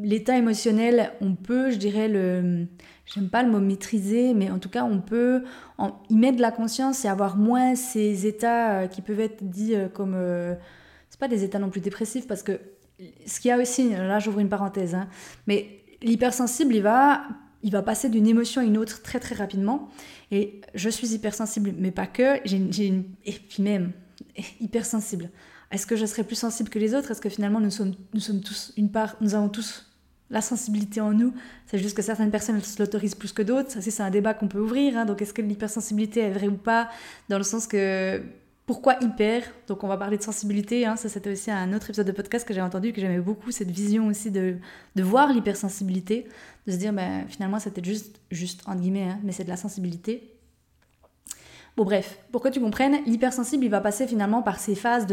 [0.03, 2.67] l'état émotionnel, on peut, je dirais, le
[3.07, 5.45] j'aime pas le mot maîtriser, mais en tout cas, on peut
[6.11, 9.75] y mettre de la conscience et avoir moins ces états euh, qui peuvent être dits
[9.75, 10.15] euh, comme.
[10.15, 10.55] Euh,
[11.11, 12.61] c'est pas des états non plus dépressifs, parce que
[13.27, 15.09] ce qu'il y a aussi, là j'ouvre une parenthèse, hein,
[15.47, 17.23] mais l'hypersensible, il va,
[17.63, 19.89] il va passer d'une émotion à une autre très très rapidement.
[20.33, 23.93] Et je suis hypersensible, mais pas que, j'ai une, et puis même
[24.61, 25.31] hypersensible.
[25.71, 27.13] Est-ce que je serais plus sensible que les autres?
[27.13, 29.94] Est-ce que finalement nous sommes, nous sommes tous une part, nous avons tous
[30.35, 31.33] la sensibilité en nous.
[31.67, 33.71] C'est juste que certaines personnes se l'autorisent plus que d'autres.
[33.71, 34.99] Ça, c'est un débat qu'on peut ouvrir.
[34.99, 35.05] Hein.
[35.07, 36.91] Donc, est-ce que l'hypersensibilité est vraie ou pas?
[37.29, 38.21] Dans le sens que
[38.67, 39.45] pourquoi hyper?
[39.69, 40.87] Donc, on va parler de sensibilité.
[40.87, 40.97] Hein.
[40.97, 43.71] Ça, c'était aussi un autre épisode de podcast que j'ai entendu, que j'aimais beaucoup, cette
[43.71, 44.57] vision aussi de,
[44.97, 46.27] voir l'hypersensibilité,
[46.67, 49.57] de se dire, ben, finalement, c'était juste, juste, entre guillemets, hein, mais c'est de la
[49.57, 50.33] sensibilité.
[51.77, 55.07] Bon bref, pour que tu comprennes, l'hypersensible, il va passer finalement par ces phases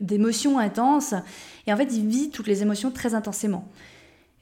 [0.00, 1.14] d'émotions de, intenses,
[1.66, 3.68] et en fait, il vit toutes les émotions très intensément.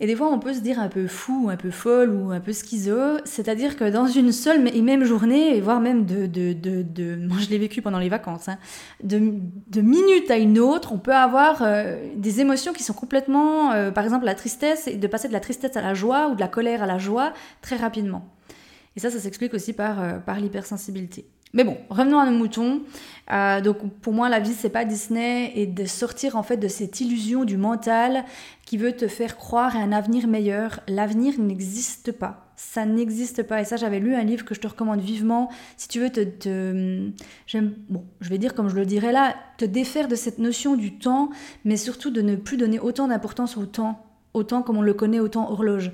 [0.03, 2.41] Et des fois, on peut se dire un peu fou, un peu folle ou un
[2.41, 6.27] peu schizo, c'est-à-dire que dans une seule et même journée, voire même de...
[6.27, 8.59] de, de, moi, je l'ai vécu pendant les vacances, hein,
[9.05, 9.33] de,
[9.69, 13.71] de minute à une autre, on peut avoir euh, des émotions qui sont complètement...
[13.71, 16.35] Euh, par exemple, la tristesse, et de passer de la tristesse à la joie ou
[16.35, 18.27] de la colère à la joie très rapidement.
[18.97, 21.27] Et ça, ça s'explique aussi par, euh, par l'hypersensibilité.
[21.55, 22.83] Mais bon, revenons à nos moutons.
[23.31, 26.69] Euh, donc pour moi, la vie, c'est pas Disney et de sortir en fait de
[26.69, 28.25] cette illusion du mental
[28.65, 30.81] qui veut te faire croire à un avenir meilleur.
[30.89, 32.53] L'avenir n'existe pas.
[32.57, 33.61] Ça n'existe pas.
[33.61, 35.51] Et ça, j'avais lu un livre que je te recommande vivement.
[35.77, 37.03] Si tu veux te, te
[37.89, 40.99] bon, je vais dire comme je le dirais là, te défaire de cette notion du
[40.99, 41.31] temps,
[41.65, 45.21] mais surtout de ne plus donner autant d'importance au temps, autant comme on le connaît,
[45.21, 45.93] autant horloge.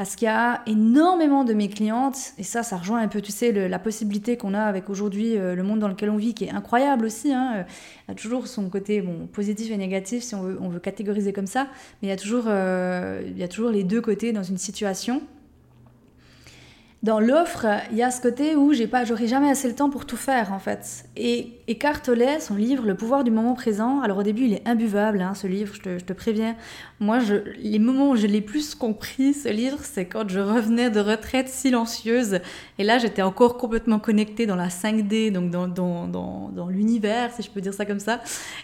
[0.00, 3.32] Parce qu'il y a énormément de mes clientes, et ça, ça rejoint un peu, tu
[3.32, 6.44] sais, la possibilité qu'on a avec aujourd'hui euh, le monde dans lequel on vit, qui
[6.44, 7.34] est incroyable aussi.
[7.34, 7.52] Hein.
[7.54, 7.62] Euh,
[8.08, 10.80] il y a toujours son côté bon, positif et négatif, si on veut, on veut
[10.80, 11.64] catégoriser comme ça,
[12.00, 14.56] mais il y, a toujours, euh, il y a toujours les deux côtés dans une
[14.56, 15.20] situation
[17.02, 19.88] dans l'offre, il y a ce côté où j'ai pas, j'aurai jamais assez le temps
[19.88, 21.06] pour tout faire en fait.
[21.16, 24.00] Et Eckhart Tolle, son livre Le pouvoir du moment présent.
[24.00, 26.56] Alors au début, il est imbuvable, hein, ce livre, je te, je te, préviens.
[26.98, 27.20] Moi,
[27.56, 31.48] les moments où je l'ai plus compris, ce livre, c'est quand je revenais de retraite
[31.48, 32.40] silencieuse.
[32.78, 37.42] Et là, j'étais encore complètement connectée dans la 5D, donc dans, dans, dans, l'univers, si
[37.42, 38.20] je peux dire ça comme ça.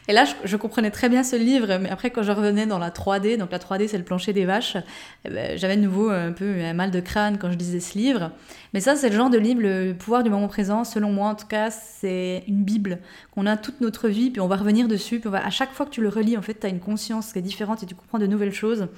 [0.08, 2.78] Et là, je, je, comprenais très bien ce livre, mais après, quand je revenais dans
[2.78, 4.76] la 3D, donc la 3D, c'est le plancher des vaches,
[5.24, 7.96] eh ben, j'avais de nouveau un peu un mal de crâne quand je lisais ce
[7.96, 8.25] livre.
[8.74, 11.34] Mais ça, c'est le genre de livre, le pouvoir du moment présent, selon moi en
[11.34, 12.98] tout cas, c'est une Bible
[13.34, 15.90] qu'on a toute notre vie, puis on va revenir dessus, puis à chaque fois que
[15.90, 18.18] tu le relis, en fait, tu as une conscience qui est différente et tu comprends
[18.18, 18.88] de nouvelles choses.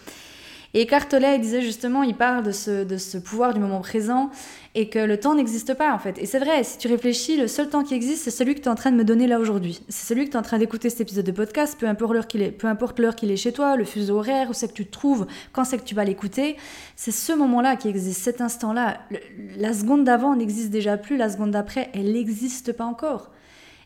[0.74, 4.30] Et Cartelet il disait justement, il parle de ce, de ce pouvoir du moment présent
[4.74, 6.18] et que le temps n'existe pas en fait.
[6.18, 8.66] Et c'est vrai, si tu réfléchis, le seul temps qui existe, c'est celui que tu
[8.66, 9.80] es en train de me donner là aujourd'hui.
[9.88, 12.26] C'est celui que tu es en train d'écouter cet épisode de podcast, peu importe l'heure
[12.26, 14.74] qu'il est, peu importe l'heure qu'il est chez toi, le fuseau horaire, où c'est que
[14.74, 16.56] tu te trouves, quand c'est que tu vas l'écouter.
[16.96, 18.98] C'est ce moment-là qui existe, cet instant-là.
[19.56, 23.30] La seconde d'avant n'existe déjà plus, la seconde d'après, elle n'existe pas encore.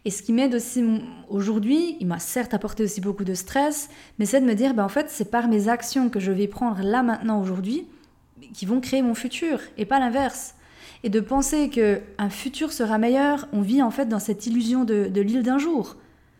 [0.04, 0.84] Et ce qui m'aide aussi
[1.28, 3.88] aujourd'hui, il m'a certes apporté aussi beaucoup de stress,
[4.18, 6.48] mais c'est de me dire, ben en fait, c'est par mes actions que je vais
[6.48, 7.86] prendre là maintenant aujourd'hui
[8.52, 10.54] qui vont créer mon futur et pas l'inverse.
[11.04, 14.84] Et de penser que un futur sera meilleur, on vit en fait dans cette illusion
[14.84, 15.96] de, l'île d'un jour.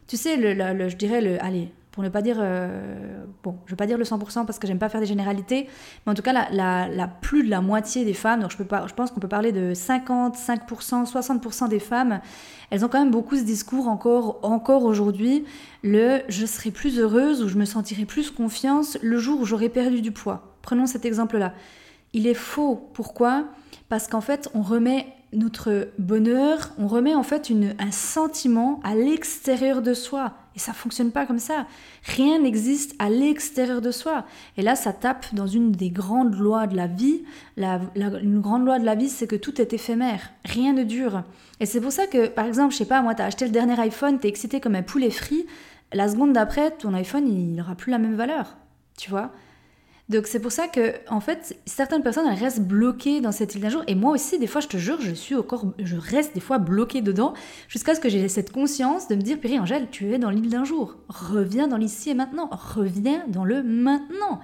[0.07, 3.73] Tu sais, le, le, je dirais le, allez, pour ne pas dire, euh, bon, je
[3.73, 5.69] vais pas dire le 100% parce que j'aime pas faire des généralités,
[6.05, 8.65] mais en tout cas, la, la, plus de la moitié des femmes, donc je, peux
[8.65, 12.21] pas, je pense qu'on peut parler de 50, 5%, 60% des femmes,
[12.71, 15.45] elles ont quand même beaucoup ce discours encore, encore aujourd'hui,
[15.83, 19.69] le je serai plus heureuse ou je me sentirai plus confiance le jour où j'aurai
[19.69, 20.57] perdu du poids.
[20.63, 21.53] Prenons cet exemple-là.
[22.15, 22.89] Il est faux.
[22.95, 23.45] Pourquoi?
[23.91, 29.83] Parce qu'en fait, on remet notre bonheur, on remet en fait un sentiment à l'extérieur
[29.83, 30.35] de soi.
[30.55, 31.67] Et ça fonctionne pas comme ça.
[32.05, 34.27] Rien n'existe à l'extérieur de soi.
[34.59, 37.23] Et là, ça tape dans une des grandes lois de la vie.
[37.57, 40.31] La, une grande loi de la vie, c'est que tout est éphémère.
[40.45, 41.23] Rien ne dure.
[41.61, 43.51] Et c'est pour ça que, par exemple, je sais pas, moi, tu as acheté le
[43.51, 45.47] dernier iPhone, tu es excité comme un poulet frit.
[45.95, 48.57] La seconde d'après, ton iPhone, il n'aura plus la même valeur.
[48.99, 49.33] Tu vois?
[50.13, 53.71] Donc c'est pour ça que, en fait, certaines personnes restent bloquées dans cette île d'un
[53.71, 53.83] jour.
[53.87, 56.59] Et moi aussi, des fois, je te jure, je suis encore, je reste des fois
[56.59, 57.33] bloquée dedans
[57.67, 60.51] jusqu'à ce que j'ai cette conscience de me dire, Péri Angèle, tu es dans l'île
[60.51, 60.97] d'un jour.
[61.09, 62.51] Reviens dans l'ici et maintenant.
[62.51, 64.41] Reviens dans le maintenant.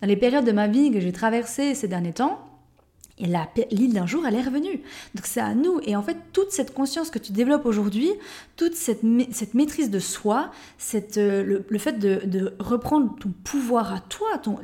[0.00, 2.38] Dans les périodes de ma vie que j'ai traversées ces derniers temps,
[3.18, 3.26] et
[3.70, 4.82] l'île d'un jour, elle est revenue.
[5.14, 5.80] Donc c'est à nous.
[5.84, 8.10] Et en fait, toute cette conscience que tu développes aujourd'hui,
[8.56, 9.00] toute cette,
[9.32, 14.56] cette, maîtrise de soi, cette, euh, le, fait de, reprendre ton pouvoir à toi, ton,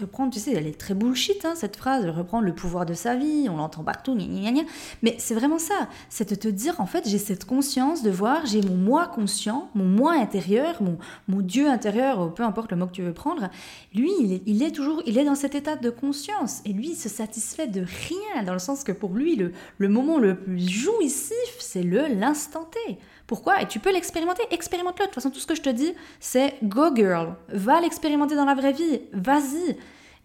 [0.00, 3.16] reprendre, tu sais, elle est très bullshit, hein, cette phrase, reprendre le pouvoir de sa
[3.16, 4.62] vie, on l'entend partout, gna, gna, gna,
[5.02, 5.88] mais c'est vraiment ça.
[6.08, 9.70] C'est de te dire, en fait, j'ai cette conscience de voir, j'ai mon moi conscient,
[9.74, 13.50] mon moi intérieur, mon, mon Dieu intérieur, peu importe le mot que tu veux prendre.
[13.92, 16.60] Lui, il est, il est toujours, il est dans cet état de conscience.
[16.64, 19.88] Et lui, il se satisfait de rien, dans le sens que pour lui, le, le
[19.88, 22.98] moment le plus jouissif, c'est le l'instant T.
[23.26, 23.62] Pourquoi?
[23.62, 25.04] Et tu peux l'expérimenter, expérimente-le.
[25.04, 28.44] De toute façon, tout ce que je te dis, c'est go girl, va l'expérimenter dans
[28.44, 29.76] la vraie vie, vas-y.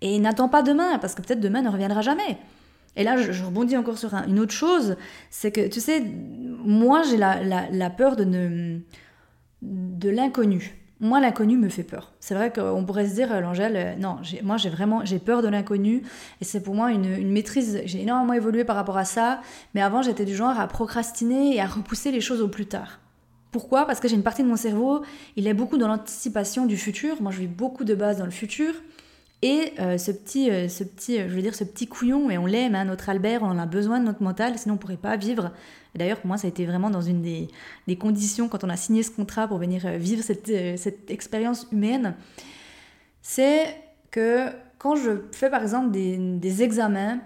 [0.02, 2.38] Et n'attends pas demain, parce que peut-être demain ne reviendra jamais.
[2.96, 4.98] Et là, je, rebondis encore sur une autre chose,
[5.32, 8.80] c'est que, tu sais, moi, j'ai la, la, la, peur de, ne,
[9.62, 12.14] de l'inconnu moi, l'inconnu me fait peur.
[12.22, 15.42] C'est vrai qu'on pourrait se dire, euh, l'Angèle, euh, non, moi, j'ai vraiment j'ai peur
[15.42, 16.02] de l'inconnu.
[16.40, 17.82] Et c'est pour moi une, maîtrise.
[17.86, 19.42] J'ai énormément évolué par rapport à ça.
[19.76, 23.00] Mais avant, j'étais du genre à procrastiner et à repousser les choses au plus tard.
[23.52, 23.86] Pourquoi?
[23.86, 25.04] Parce que j'ai une partie de mon cerveau,
[25.36, 27.22] il est beaucoup dans l'anticipation du futur.
[27.22, 28.74] Moi, je vis beaucoup de base dans le futur.
[29.46, 32.76] Et euh, ce petit, ce petit, je veux dire, ce petit couillon, et on l'aime,
[32.76, 35.18] hein, notre Albert, on en a besoin de notre mental, sinon on ne pourrait pas
[35.18, 35.52] vivre
[35.96, 39.04] D'ailleurs, pour moi, ça a été vraiment dans une des, conditions quand on a signé
[39.04, 40.76] ce contrat pour venir euh, vivre cette, euh,
[41.08, 42.16] expérience humaine.
[43.22, 43.76] C'est
[44.12, 44.48] que
[44.80, 47.20] quand je fais par exemple des examens,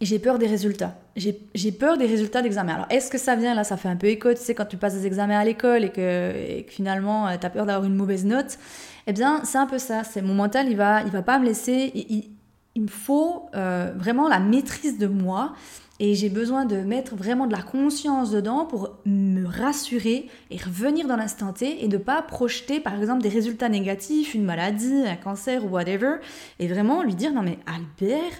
[0.00, 0.96] j'ai peur des résultats.
[1.16, 2.74] J'ai peur des résultats d'examen.
[2.74, 4.76] Alors, est-ce que ça vient là Ça fait un peu écho, tu sais, quand tu
[4.76, 8.24] passes des examens à l'école et que, finalement euh, tu as peur d'avoir une mauvaise
[8.24, 8.58] note?
[9.06, 10.04] Eh bien, c'est un peu ça.
[10.04, 11.90] C'est mon mental, il va, il va pas me laisser.
[11.94, 12.30] Il,
[12.76, 15.54] il me faut vraiment la maîtrise de moi
[16.02, 21.06] et j'ai besoin de mettre vraiment de la conscience dedans pour me rassurer et revenir
[21.06, 25.16] dans l'instant T et ne pas projeter par exemple des résultats négatifs, une maladie, un
[25.16, 26.14] cancer ou whatever.
[26.58, 28.32] Et vraiment lui dire non mais Albert,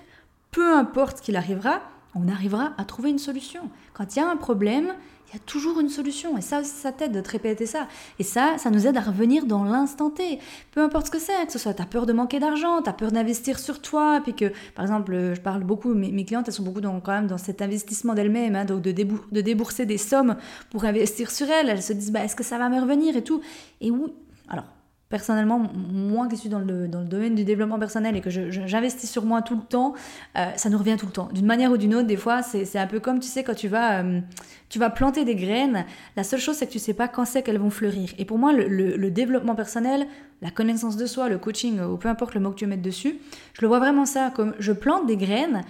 [0.50, 1.80] peu importe ce qu'il arrivera,
[2.14, 3.70] on arrivera à trouver une solution.
[3.92, 4.94] Quand il y a un problème,
[5.28, 6.36] il y a toujours une solution.
[6.36, 7.86] Et ça ça t'aide de te répéter ça.
[8.18, 10.40] Et ça, ça nous aide à revenir dans l'instant T.
[10.72, 12.90] Peu importe ce que c'est, que ce soit, tu as peur de manquer d'argent, tu
[12.90, 16.48] as peur d'investir sur toi, puis que, par exemple, je parle beaucoup, mes, mes clientes,
[16.48, 19.86] elles sont beaucoup dans, quand même dans cet investissement d'elles-mêmes, hein, donc de, de, débourser
[19.86, 20.36] des sommes
[20.70, 21.68] pour investir sur elles.
[21.68, 23.40] Elles se disent, bah, est-ce que ça va me revenir et tout?
[23.80, 24.12] Et oui,
[24.48, 24.66] alors,
[25.10, 29.10] personnellement, moi qui suis dans le, dans le domaine du développement personnel et que j'investis
[29.10, 29.92] sur moi tout le temps,
[30.38, 31.28] euh, ça nous revient tout le temps.
[31.32, 33.66] D'une manière ou d'une autre, des fois, c'est un peu comme, tu sais, quand tu
[33.66, 34.20] vas, euh,
[34.68, 35.84] tu vas planter des graines,
[36.16, 38.10] la seule chose, c'est que tu sais pas quand c'est qu'elles vont fleurir.
[38.18, 40.06] Et pour moi, le, développement personnel,
[40.40, 43.18] la connaissance de soi, le coaching, ou peu importe le mot que tu mettre dessus,
[43.54, 45.62] je le vois vraiment ça comme je plante des graines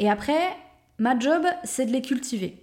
[0.00, 0.56] et après,
[0.98, 2.56] ma job, c'est de les cultiver.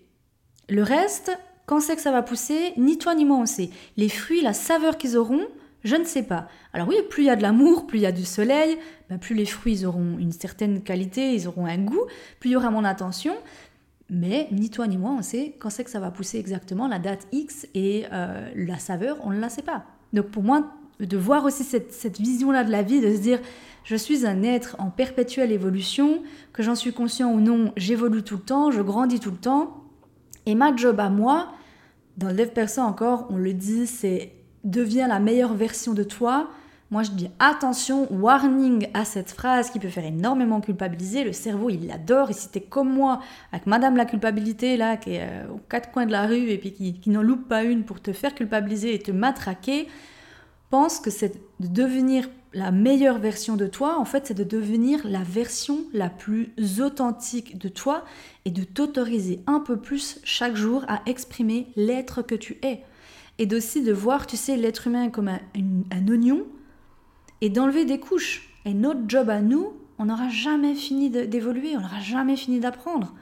[0.68, 1.32] Le reste,
[1.66, 3.70] quand c'est que ça va pousser, ni toi ni moi on sait.
[3.96, 5.48] Les fruits, la saveur qu'ils auront,
[5.86, 6.48] je ne sais pas.
[6.74, 8.78] Alors oui, plus il y a de l'amour, plus il y a du soleil,
[9.10, 12.06] ben, plus les fruits auront une certaine qualité, ils auront un goût,
[12.40, 13.36] plus il y aura mon attention.
[14.10, 17.00] Mais ni toi ni moi, on sait quand c'est que ça va pousser exactement, la
[17.00, 19.86] date X et euh, la saveur, on ne la sait pas.
[20.12, 23.40] Donc pour moi, de voir aussi cette, cette vision-là de la vie, de se dire,
[23.84, 28.38] je suis un être en perpétuelle évolution, que j'en suis conscient ou non, j'évolue tout
[28.38, 29.84] le temps, je grandis tout le temps.
[30.48, 31.50] Et ma job à moi,
[32.18, 34.32] dans le dev perso encore, on le dit, c'est
[34.66, 36.50] deviens la meilleure version de toi,
[36.92, 41.24] moi je dis attention, warning à cette phrase qui peut faire énormément culpabiliser.
[41.24, 42.32] Le cerveau il l'adore.
[42.32, 45.92] Et si t'es comme moi, avec Madame la culpabilité là, qui est euh, aux quatre
[45.92, 48.36] coins de la rue et puis qui, qui n'en loupe pas une pour te faire
[48.36, 49.88] culpabiliser et te matraquer,
[50.70, 55.02] pense que c'est de devenir la meilleure version de toi, en fait, c'est de devenir
[55.06, 58.06] la version la plus authentique de toi
[58.46, 62.84] et de t'autoriser un peu plus chaque jour à exprimer l'être que tu es
[63.38, 66.46] et d'aussi de voir, tu sais, l'être humain comme un, oignon
[67.42, 68.50] et d'enlever des couches.
[68.66, 73.14] Et notre job à nous, on n'aura jamais fini d'évoluer, on n'aura jamais fini d'apprendre.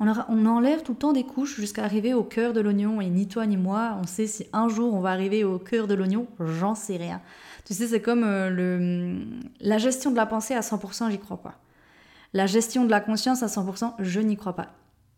[0.00, 3.28] On, enlève tout le temps des couches jusqu'à arriver au cœur de l'oignon et ni
[3.28, 6.26] toi ni moi, on sait si un jour on va arriver au cœur de l'oignon,
[6.40, 7.22] j'en sais rien.
[7.64, 9.24] Tu sais, c'est comme euh,
[9.60, 11.60] la gestion de la pensée à 100%, j'y crois pas.
[12.34, 14.74] La gestion de la conscience à 100%, je n'y crois pas.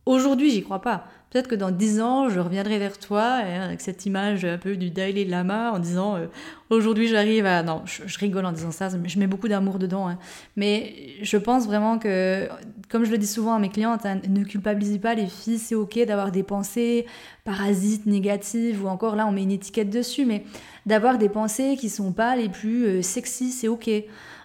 [0.07, 1.09] Aujourd'hui, j'y crois pas.
[1.31, 4.77] Peut-être que dans dix ans, je reviendrai vers toi hein, avec cette image un peu
[4.77, 6.27] du Dalai Lama en disant euh,
[6.71, 7.65] aujourd'hui j'arrive à.
[7.65, 10.09] Non, je, rigole en disant ça, je mets beaucoup d'amour dedans.
[10.09, 10.19] Hein.
[10.55, 12.49] Mais je pense vraiment que,
[12.89, 15.75] comme je le dis souvent à mes clientes, hein, ne culpabilisez pas les filles, c'est
[15.75, 17.05] ok d'avoir des pensées
[17.45, 20.45] parasites, négatives, ou encore là on met une étiquette dessus, mais
[20.87, 23.91] d'avoir des pensées qui sont pas les plus euh, sexy, c'est ok.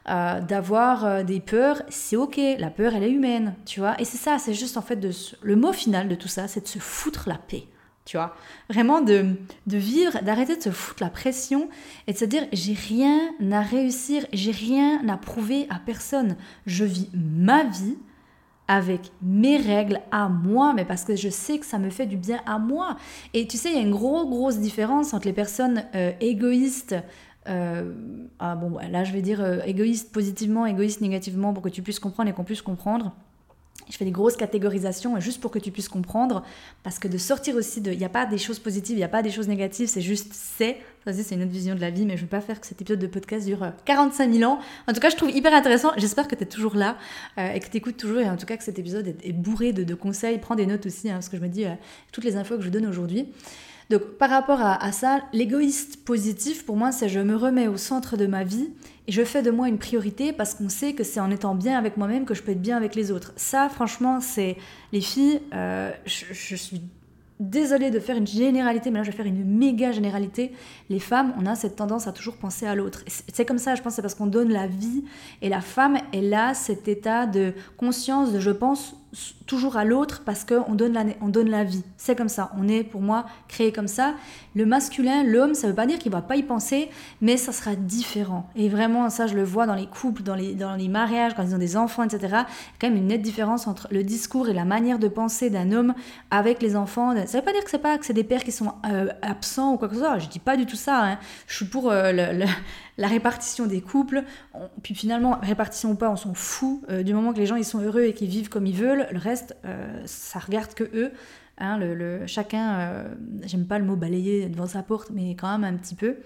[0.10, 4.00] Euh, d'avoir euh, des peurs, c'est ok, la peur elle est humaine, tu vois.
[4.00, 5.12] Et c'est ça, c'est juste en fait de
[5.42, 7.66] le mot final de tout ça, c'est de se foutre la paix.
[8.04, 8.36] Tu vois,
[8.68, 9.36] vraiment de,
[9.68, 11.70] de vivre, d'arrêter de se foutre la pression
[12.08, 13.20] et de se dire j'ai rien
[13.52, 16.36] à réussir, j'ai rien à prouver à personne.
[16.66, 17.96] Je vis ma vie,
[18.72, 22.16] avec mes règles à moi, mais parce que je sais que ça me fait du
[22.16, 22.96] bien à moi.
[23.34, 26.96] Et tu sais, il y a une grosse, grosse différence entre les personnes euh, égoïstes.
[27.48, 27.92] Euh,
[28.40, 31.82] ah bon, bah, là je vais dire euh, égoïste positivement, égoïste négativement pour que tu
[31.82, 33.14] puisses comprendre et qu'on puisse comprendre.
[33.90, 36.44] Je fais des grosses catégorisations juste pour que tu puisses comprendre,
[36.84, 39.04] parce que de sortir aussi de, il n'y a pas des choses positives, il n'y
[39.04, 40.78] a pas des choses négatives, c'est juste c'est.
[41.04, 42.68] Ça c'est une autre vision de la vie, mais je ne veux pas faire que
[42.68, 44.60] cet épisode de podcast dure 45 euh, 000 ans.
[44.88, 45.92] En tout cas, je trouve hyper intéressant.
[45.98, 46.96] J'espère que tu es toujours là
[47.38, 49.74] euh, et que tu écoutes toujours, et en tout cas que cet épisode est, bourré
[49.74, 50.38] de, conseils.
[50.38, 51.74] Prends des notes aussi, hein, parce que je me dis euh,
[52.12, 53.28] toutes les infos que je donne aujourd'hui.
[53.92, 58.16] Donc par rapport à, ça, l'égoïste positif pour moi, c'est je me remets au centre
[58.16, 58.70] de ma vie
[59.08, 61.78] et je fais de moi une priorité parce qu'on sait que c'est en étant bien
[61.78, 63.34] avec moi-même que je peux être bien avec les autres.
[63.36, 64.56] Ça, franchement, c'est
[64.94, 66.82] les filles, euh, je, suis
[67.42, 70.54] désolée de faire une généralité, mais là je vais faire une méga généralité.
[70.90, 73.04] Les femmes, on a cette tendance à toujours penser à l'autre.
[73.08, 75.04] C'est comme ça, je pense, c'est parce qu'on donne la vie.
[75.42, 78.96] Et la femme, elle a cet état de conscience de je pense
[79.52, 81.84] toujours à l'autre parce qu'on donne, la, on donne la vie.
[81.98, 82.54] C'est comme ça.
[82.58, 84.14] On est, pour moi, créé comme ça.
[84.56, 87.76] Le masculin, l'homme, ça veut pas dire qu'il va pas y penser, mais ça sera
[87.76, 88.50] différent.
[88.56, 91.44] Et vraiment, ça, je le vois dans les couples, dans les, dans les mariages, quand
[91.44, 92.44] ils ont des enfants, etc.
[92.80, 95.96] Quand même une nette différence entre le discours et la manière de penser d'un homme
[96.30, 97.14] avec les enfants.
[97.28, 99.74] Ça veut pas dire que c'est pas que c'est des pères qui sont euh, absents
[99.74, 100.18] ou quoi que ce soit.
[100.20, 101.04] Je dis pas du tout ça.
[101.04, 101.20] Hein.
[101.48, 102.14] Je suis pour euh,
[102.98, 104.24] la répartition des couples.
[104.84, 106.82] puis finalement, répartition ou pas, on s'en fout.
[106.90, 109.08] Euh, du moment que les gens ils sont heureux et qu'ils vivent comme ils veulent,
[109.12, 111.12] le reste, euh, ça regarde que eux.
[111.58, 113.04] Hein, le, chacun, euh,
[113.44, 116.18] j'aime pas le mot balayer devant sa porte, mais quand même un petit peu.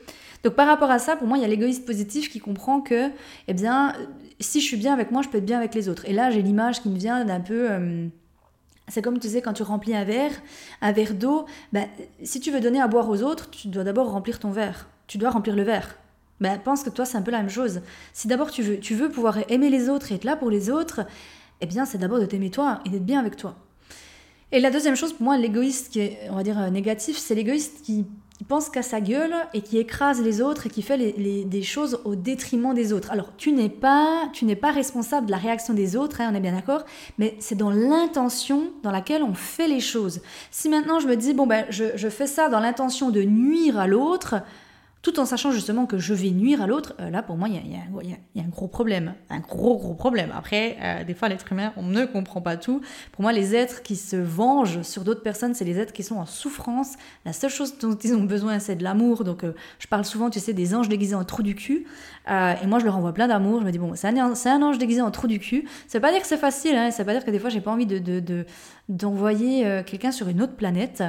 [0.43, 3.09] Donc par rapport à ça, pour moi, il y a l'égoïste positif qui comprend que,
[3.47, 3.93] eh bien,
[4.39, 6.05] si je suis bien avec moi, je peux être bien avec les autres.
[6.07, 7.69] Et là, j'ai l'image qui me vient d'un peu...
[8.87, 10.31] c'est comme tu sais, quand tu remplis un verre,
[10.81, 11.87] un verre d'eau, ben,
[12.23, 14.87] si tu veux donner à boire aux autres, tu dois d'abord remplir ton verre.
[15.07, 15.97] Tu dois remplir le verre
[16.41, 17.81] ben, pense que toi, c'est un peu la même chose.
[18.13, 20.69] Si d'abord tu veux, tu veux pouvoir aimer les autres et être là pour les
[20.69, 21.01] autres,
[21.61, 23.55] eh bien, c'est d'abord de t'aimer toi et d'être bien avec toi.
[24.51, 27.35] Et la deuxième chose, pour moi, l'égoïste qui est, on va dire, euh, négatif, c'est
[27.35, 28.05] l'égoïste qui,
[28.47, 32.15] pense qu'à sa gueule et qui écrase les autres et qui fait des choses au
[32.15, 33.09] détriment des autres.
[33.11, 36.35] Alors, tu n'es pas, tu n'es pas responsable de la réaction des autres, hein, on
[36.35, 36.83] est bien d'accord,
[37.17, 40.21] mais c'est dans l'intention dans laquelle on fait les choses.
[40.51, 43.87] Si maintenant je me dis, bon, ben, je fais ça dans l'intention de nuire à
[43.87, 44.35] l'autre,
[45.05, 47.57] tout en sachant justement que je vais nuire à l'autre, euh, là pour moi il
[47.57, 50.31] y, a, un gros problème, un gros gros problème.
[50.35, 52.81] Après, euh, des fois l'être humain, on ne comprend pas tout.
[53.11, 56.15] Pour moi, les êtres qui se vengent sur d'autres personnes, c'est les êtres qui sont
[56.15, 56.93] en souffrance.
[57.23, 59.23] La seule chose dont ils ont besoin, c'est de l'amour.
[59.23, 61.85] Donc euh, je parle souvent, tu sais, des anges déguisés en trou du cul.
[62.27, 63.59] et moi je leur envoie plein d'amour.
[63.59, 65.67] Je me dis, bon, c'est un, ange déguisé en trou du cul.
[65.87, 67.51] Ça veut pas dire que c'est facile, hein, ça veut pas dire que des fois
[67.51, 68.45] j'ai pas envie de, de
[68.87, 71.03] d'envoyer euh, quelqu'un sur une autre planète.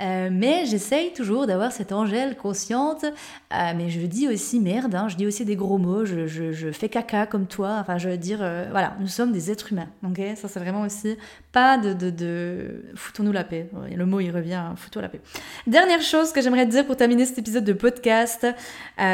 [0.00, 3.04] Euh, mais j'essaye toujours d'avoir cette Angèle consciente.
[3.04, 6.88] Euh, mais je dis aussi merde, hein, je dis aussi des gros mots, je, fais
[6.88, 7.78] caca comme toi.
[7.80, 8.38] Enfin, je veux dire,
[8.70, 9.88] voilà, nous sommes des êtres humains.
[10.04, 11.16] Ok, ça c'est vraiment aussi
[11.52, 12.84] pas de, de, de...
[12.94, 13.68] foutons-nous la paix.
[13.94, 15.20] Le mot il revient, hein, foutons la paix.
[15.66, 18.46] Dernière chose que j'aimerais dire pour terminer cet épisode de podcast,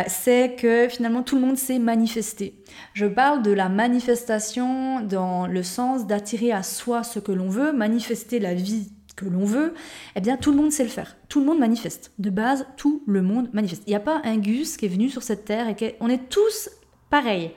[0.07, 2.55] c'est que finalement tout le monde s'est manifesté.
[2.94, 7.72] Je parle de la manifestation dans le sens d'attirer à soi ce que l'on veut,
[7.72, 9.74] manifester la vie que l'on veut,
[10.14, 11.16] eh bien tout le monde sait le faire.
[11.29, 12.12] Tout le monde manifeste.
[12.18, 13.83] De base, tout le monde manifeste.
[13.87, 16.29] Il n'y a pas un gus qui est venu sur cette terre et qu'on est
[16.29, 16.70] tous
[17.11, 17.52] pareils.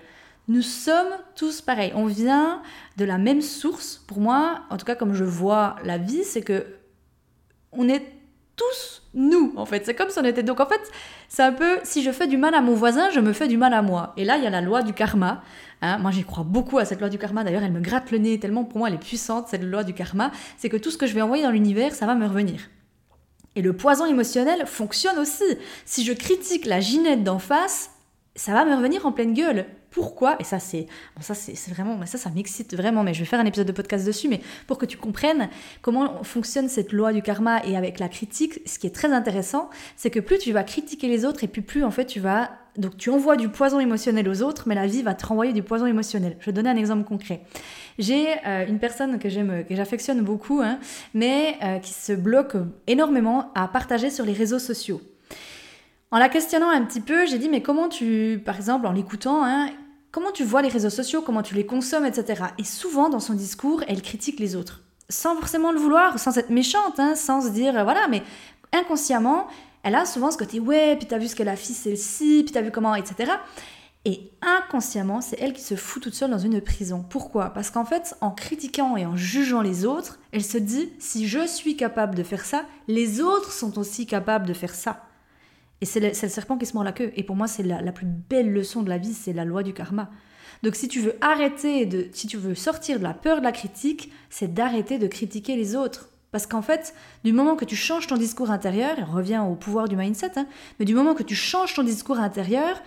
[0.48, 1.92] Nous sommes tous pareils.
[1.96, 2.64] On vient
[2.98, 4.04] de la même source.
[4.08, 6.66] Pour moi, en tout cas comme je vois la vie, c'est que
[7.72, 8.04] on est
[8.56, 9.86] tous nous, en fait.
[9.86, 10.44] C'est comme si on était.
[10.44, 10.82] Donc, en fait,
[11.28, 11.80] c'est un peu.
[11.84, 14.14] Si je fais du mal à mon voisin, je me fais du mal à moi.
[14.18, 15.42] Et là, il y a la loi du karma.
[15.82, 15.98] Hein.
[15.98, 17.44] Moi, j'y crois beaucoup à cette loi du karma.
[17.44, 19.94] D'ailleurs, elle me gratte le nez tellement pour moi, elle est puissante, cette loi du
[19.94, 20.32] karma.
[20.58, 22.70] C'est que tout ce que je vais envoyer dans l'univers, ça va me revenir.
[23.56, 25.44] Et le poison émotionnel fonctionne aussi.
[25.86, 27.92] Si je critique la ginette d'en face,
[28.36, 30.88] ça va me revenir en pleine gueule pourquoi, et ça c'est
[31.20, 34.06] ça c'est vraiment, ça ça m'excite vraiment, mais je vais faire un épisode de podcast
[34.06, 35.50] dessus, mais pour que tu comprennes
[35.82, 39.70] comment fonctionne cette loi du karma et avec la critique, ce qui est très intéressant,
[39.96, 42.52] c'est que plus tu vas critiquer les autres et puis plus en fait tu vas
[42.78, 45.64] donc tu envoies du poison émotionnel aux autres, mais la vie va te renvoyer du
[45.64, 46.38] poison émotionnel.
[46.40, 47.42] Je vais donner un exemple concret.
[47.98, 50.80] J'ai euh, une personne que j'aime, que j'affectionne beaucoup, hein,
[51.14, 52.56] mais euh, qui se bloque
[52.88, 55.02] énormément à partager sur les réseaux sociaux.
[56.12, 59.44] En la questionnant un petit peu, j'ai dit mais comment tu, par exemple en l'écoutant,
[59.44, 59.70] hein,
[60.12, 62.46] comment tu vois les réseaux sociaux, comment tu les consommes, etc.
[62.58, 64.82] Et souvent dans son discours, elle critique les autres.
[65.10, 68.24] Sans forcément le vouloir, sans être méchante, hein, sans se dire, voilà, mais
[68.74, 69.48] inconsciemment,
[69.84, 72.54] elle a souvent ce côté, ouais, puis t'as vu ce qu'elle a fait celle-ci, puis
[72.54, 73.32] t'as vu comment, etc.
[74.06, 77.06] Et inconsciemment, c'est elle qui se fout toute seule dans une prison.
[77.08, 77.52] Pourquoi?
[77.52, 81.46] Parce qu'en fait, en critiquant et en jugeant les autres, elle se dit, si je
[81.46, 85.06] suis capable de faire ça, les autres sont aussi capables de faire ça.
[85.82, 87.12] Et c'est le, serpent qui se mord la queue.
[87.16, 89.74] Et pour moi, c'est la, plus belle leçon de la vie, c'est la loi du
[89.74, 90.10] karma.
[90.62, 93.54] Donc si tu veux arrêter de, si tu veux sortir de la peur de la
[93.54, 96.10] critique, c'est d'arrêter de critiquer les autres.
[96.32, 99.56] Parce qu'en fait, du moment que tu changes ton discours intérieur, et on revient au
[99.56, 100.48] pouvoir du mindset, hein,
[100.80, 102.82] mais du moment que tu changes ton discours intérieur,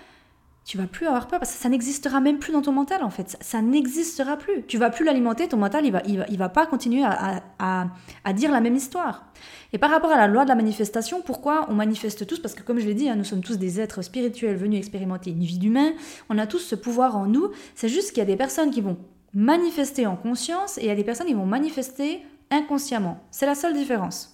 [0.64, 3.10] tu vas plus avoir peur parce que ça n'existera même plus dans ton mental en
[3.10, 3.36] fait.
[3.40, 4.64] Ça, n'existera plus.
[4.66, 8.52] Tu vas plus l'alimenter, ton mental il va, il va, pas continuer à, à, dire
[8.52, 9.26] la même histoire.
[9.72, 12.38] Et par rapport à la loi de la manifestation, pourquoi on manifeste tous?
[12.38, 15.30] Parce que comme je l'ai dit, hein, nous sommes tous des êtres spirituels venus expérimenter
[15.30, 15.92] une vie d'humain.
[16.30, 17.50] On a tous ce pouvoir en nous.
[17.74, 18.98] C'est juste qu'il y a des personnes qui vont
[19.34, 23.20] manifester en conscience et il y a des personnes qui vont manifester inconsciemment.
[23.30, 24.31] C'est la seule différence.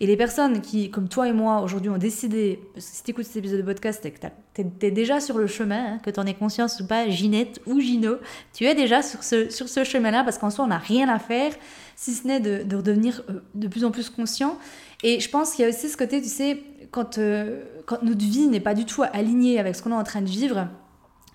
[0.00, 3.36] Et les personnes qui, comme toi et moi, aujourd'hui ont décidé, si tu écoutes cet
[3.36, 4.18] épisode de podcast et que
[4.54, 7.60] tu es, déjà sur le chemin, hein, que tu en aies conscience ou pas, Ginette
[7.66, 8.16] ou Gino,
[8.52, 11.18] tu es déjà sur ce, sur ce chemin-là parce qu'en soi, on n'a rien à
[11.18, 11.52] faire,
[11.96, 14.58] si ce n'est de, de redevenir euh, de plus en plus conscient.
[15.02, 18.24] Et je pense qu'il y a aussi ce côté, tu sais, quand, euh, quand notre
[18.24, 20.68] vie n'est pas du tout alignée avec ce qu'on est en train de vivre,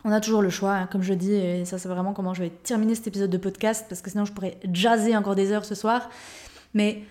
[0.05, 2.43] on a toujours le choix, hein, comme je dis, et ça c'est vraiment comment je
[2.43, 5.65] vais terminer cet épisode de podcast, parce que sinon je pourrais jaser encore des heures
[5.65, 6.09] ce soir.
[6.73, 7.03] Mais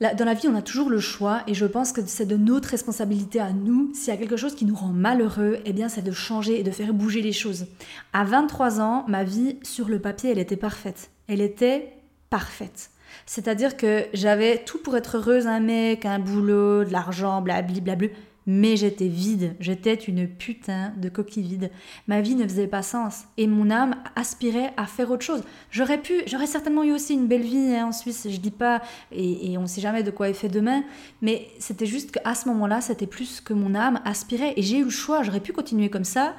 [0.00, 2.70] dans la vie, on a toujours le choix et je pense que c'est de notre
[2.70, 3.92] responsabilité à nous.
[3.94, 6.62] S'il y a quelque chose qui nous rend malheureux, eh bien, c'est de changer et
[6.62, 7.66] de faire bouger les choses.
[8.14, 11.10] À 23 ans, ma vie sur le papier, elle était parfaite.
[11.28, 11.92] Elle était
[12.30, 12.90] parfaite.
[13.26, 18.08] C'est-à-dire que j'avais tout pour être heureuse, un mec, un boulot, de l'argent, blablabla
[18.46, 21.70] mais j'étais vide, j'étais une putain de coquille vide.
[22.08, 25.42] Ma vie ne faisait pas sens et mon âme aspirait à faire autre chose.
[25.70, 28.82] J'aurais pu, j'aurais certainement eu aussi une belle vie hein, en Suisse, je dis pas,
[29.12, 30.82] et, on ne sait jamais de quoi est fait demain,
[31.22, 34.84] mais c'était juste qu'à ce moment-là, c'était plus que mon âme aspirait et j'ai eu
[34.84, 36.34] le choix, j'aurais pu continuer comme ça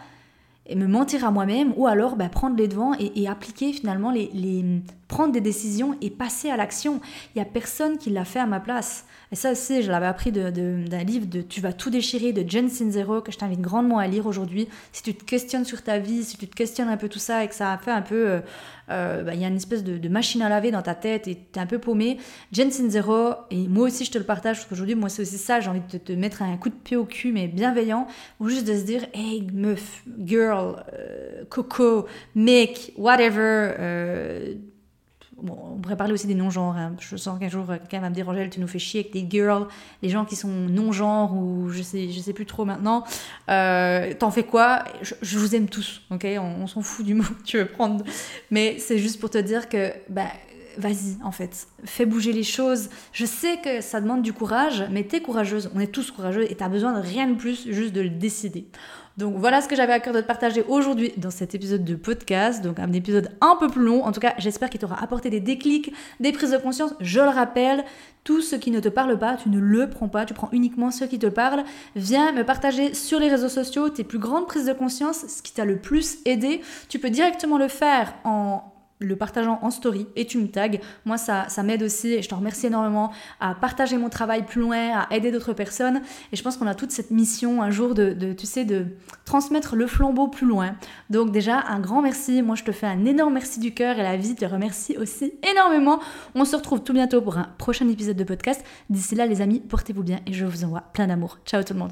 [0.67, 4.29] et me mentir à moi-même ou alors bah, prendre les devants et, appliquer finalement les,
[4.33, 4.63] les,
[5.11, 7.01] prendre des décisions et passer à l'action.
[7.35, 9.05] Il n'y a personne qui l'a fait à ma place.
[9.33, 12.69] Et ça aussi, je l'avais appris d'un livre de Tu vas tout déchirer de Jen
[12.69, 14.69] Sinzero que je t'invite grandement à lire aujourd'hui.
[14.93, 17.43] Si tu te questionnes sur ta vie, si tu te questionnes un peu tout ça
[17.43, 18.29] et que ça a fait un peu.
[18.29, 18.39] Euh,
[18.89, 21.35] euh, bah, il y a une espèce de, machine à laver dans ta tête et
[21.35, 22.17] tu es un peu paumé.
[22.51, 25.59] Jen Sinzero, et moi aussi je te le partage parce qu'aujourd'hui, moi c'est aussi ça,
[25.59, 28.07] j'ai envie de te, mettre un coup de pied au cul, mais bienveillant,
[28.39, 32.05] ou juste de se dire Hey, meuf, girl, euh, coco,
[32.35, 33.75] mec, whatever
[35.49, 36.75] on pourrait parler aussi des non-genres.
[36.75, 36.95] Hein.
[36.99, 39.27] Je sens qu'un jour, quelqu'un va me dire Angèle, tu nous fais chier avec des
[39.29, 39.67] girls,
[40.01, 43.03] les gens qui sont non-genres ou je sais, je sais plus trop maintenant.
[43.49, 44.83] Euh, T'en fais quoi?
[45.01, 46.25] Je, vous aime tous, ok?
[46.39, 48.03] On, s'en fout du mot que tu veux prendre.
[48.49, 50.27] Mais c'est juste pour te dire que, bah,
[50.77, 52.89] vas-y, en fait, fais bouger les choses.
[53.13, 55.69] Je sais que ça demande du courage, mais t'es courageuse.
[55.75, 58.67] On est tous courageux et t'as besoin de rien de plus, juste de le décider.
[59.17, 61.95] Donc voilà ce que j'avais à cœur de te partager aujourd'hui dans cet épisode de
[61.95, 62.63] podcast.
[62.63, 64.03] Donc un épisode un peu plus long.
[64.03, 66.93] En tout cas, j'espère qu'il t'aura apporté des déclics, des prises de conscience.
[66.99, 67.83] Je le rappelle,
[68.23, 70.91] tout ce qui ne te parle pas, tu ne le prends pas, tu prends uniquement
[70.91, 71.63] ce qui te parle.
[71.95, 75.53] Viens me partager sur les réseaux sociaux tes plus grandes prises de conscience, ce qui
[75.53, 76.61] t'a le plus aidé.
[76.87, 78.70] Tu peux directement le faire en
[79.01, 80.69] le partageant en story et tu me tags.
[81.05, 84.61] Moi, ça, ça m'aide aussi et je te remercie énormément à partager mon travail plus
[84.61, 86.01] loin, à aider d'autres personnes.
[86.31, 88.85] Et je pense qu'on a toute cette mission un jour de, de, tu sais, de
[89.25, 90.75] transmettre le flambeau plus loin.
[91.09, 92.41] Donc déjà, un grand merci.
[92.41, 95.33] Moi, je te fais un énorme merci du cœur et la vie te remercie aussi
[95.49, 95.99] énormément.
[96.35, 98.63] On se retrouve tout bientôt pour un prochain épisode de podcast.
[98.89, 101.39] D'ici là, les amis, portez-vous bien et je vous envoie plein d'amour.
[101.45, 101.91] Ciao tout le monde.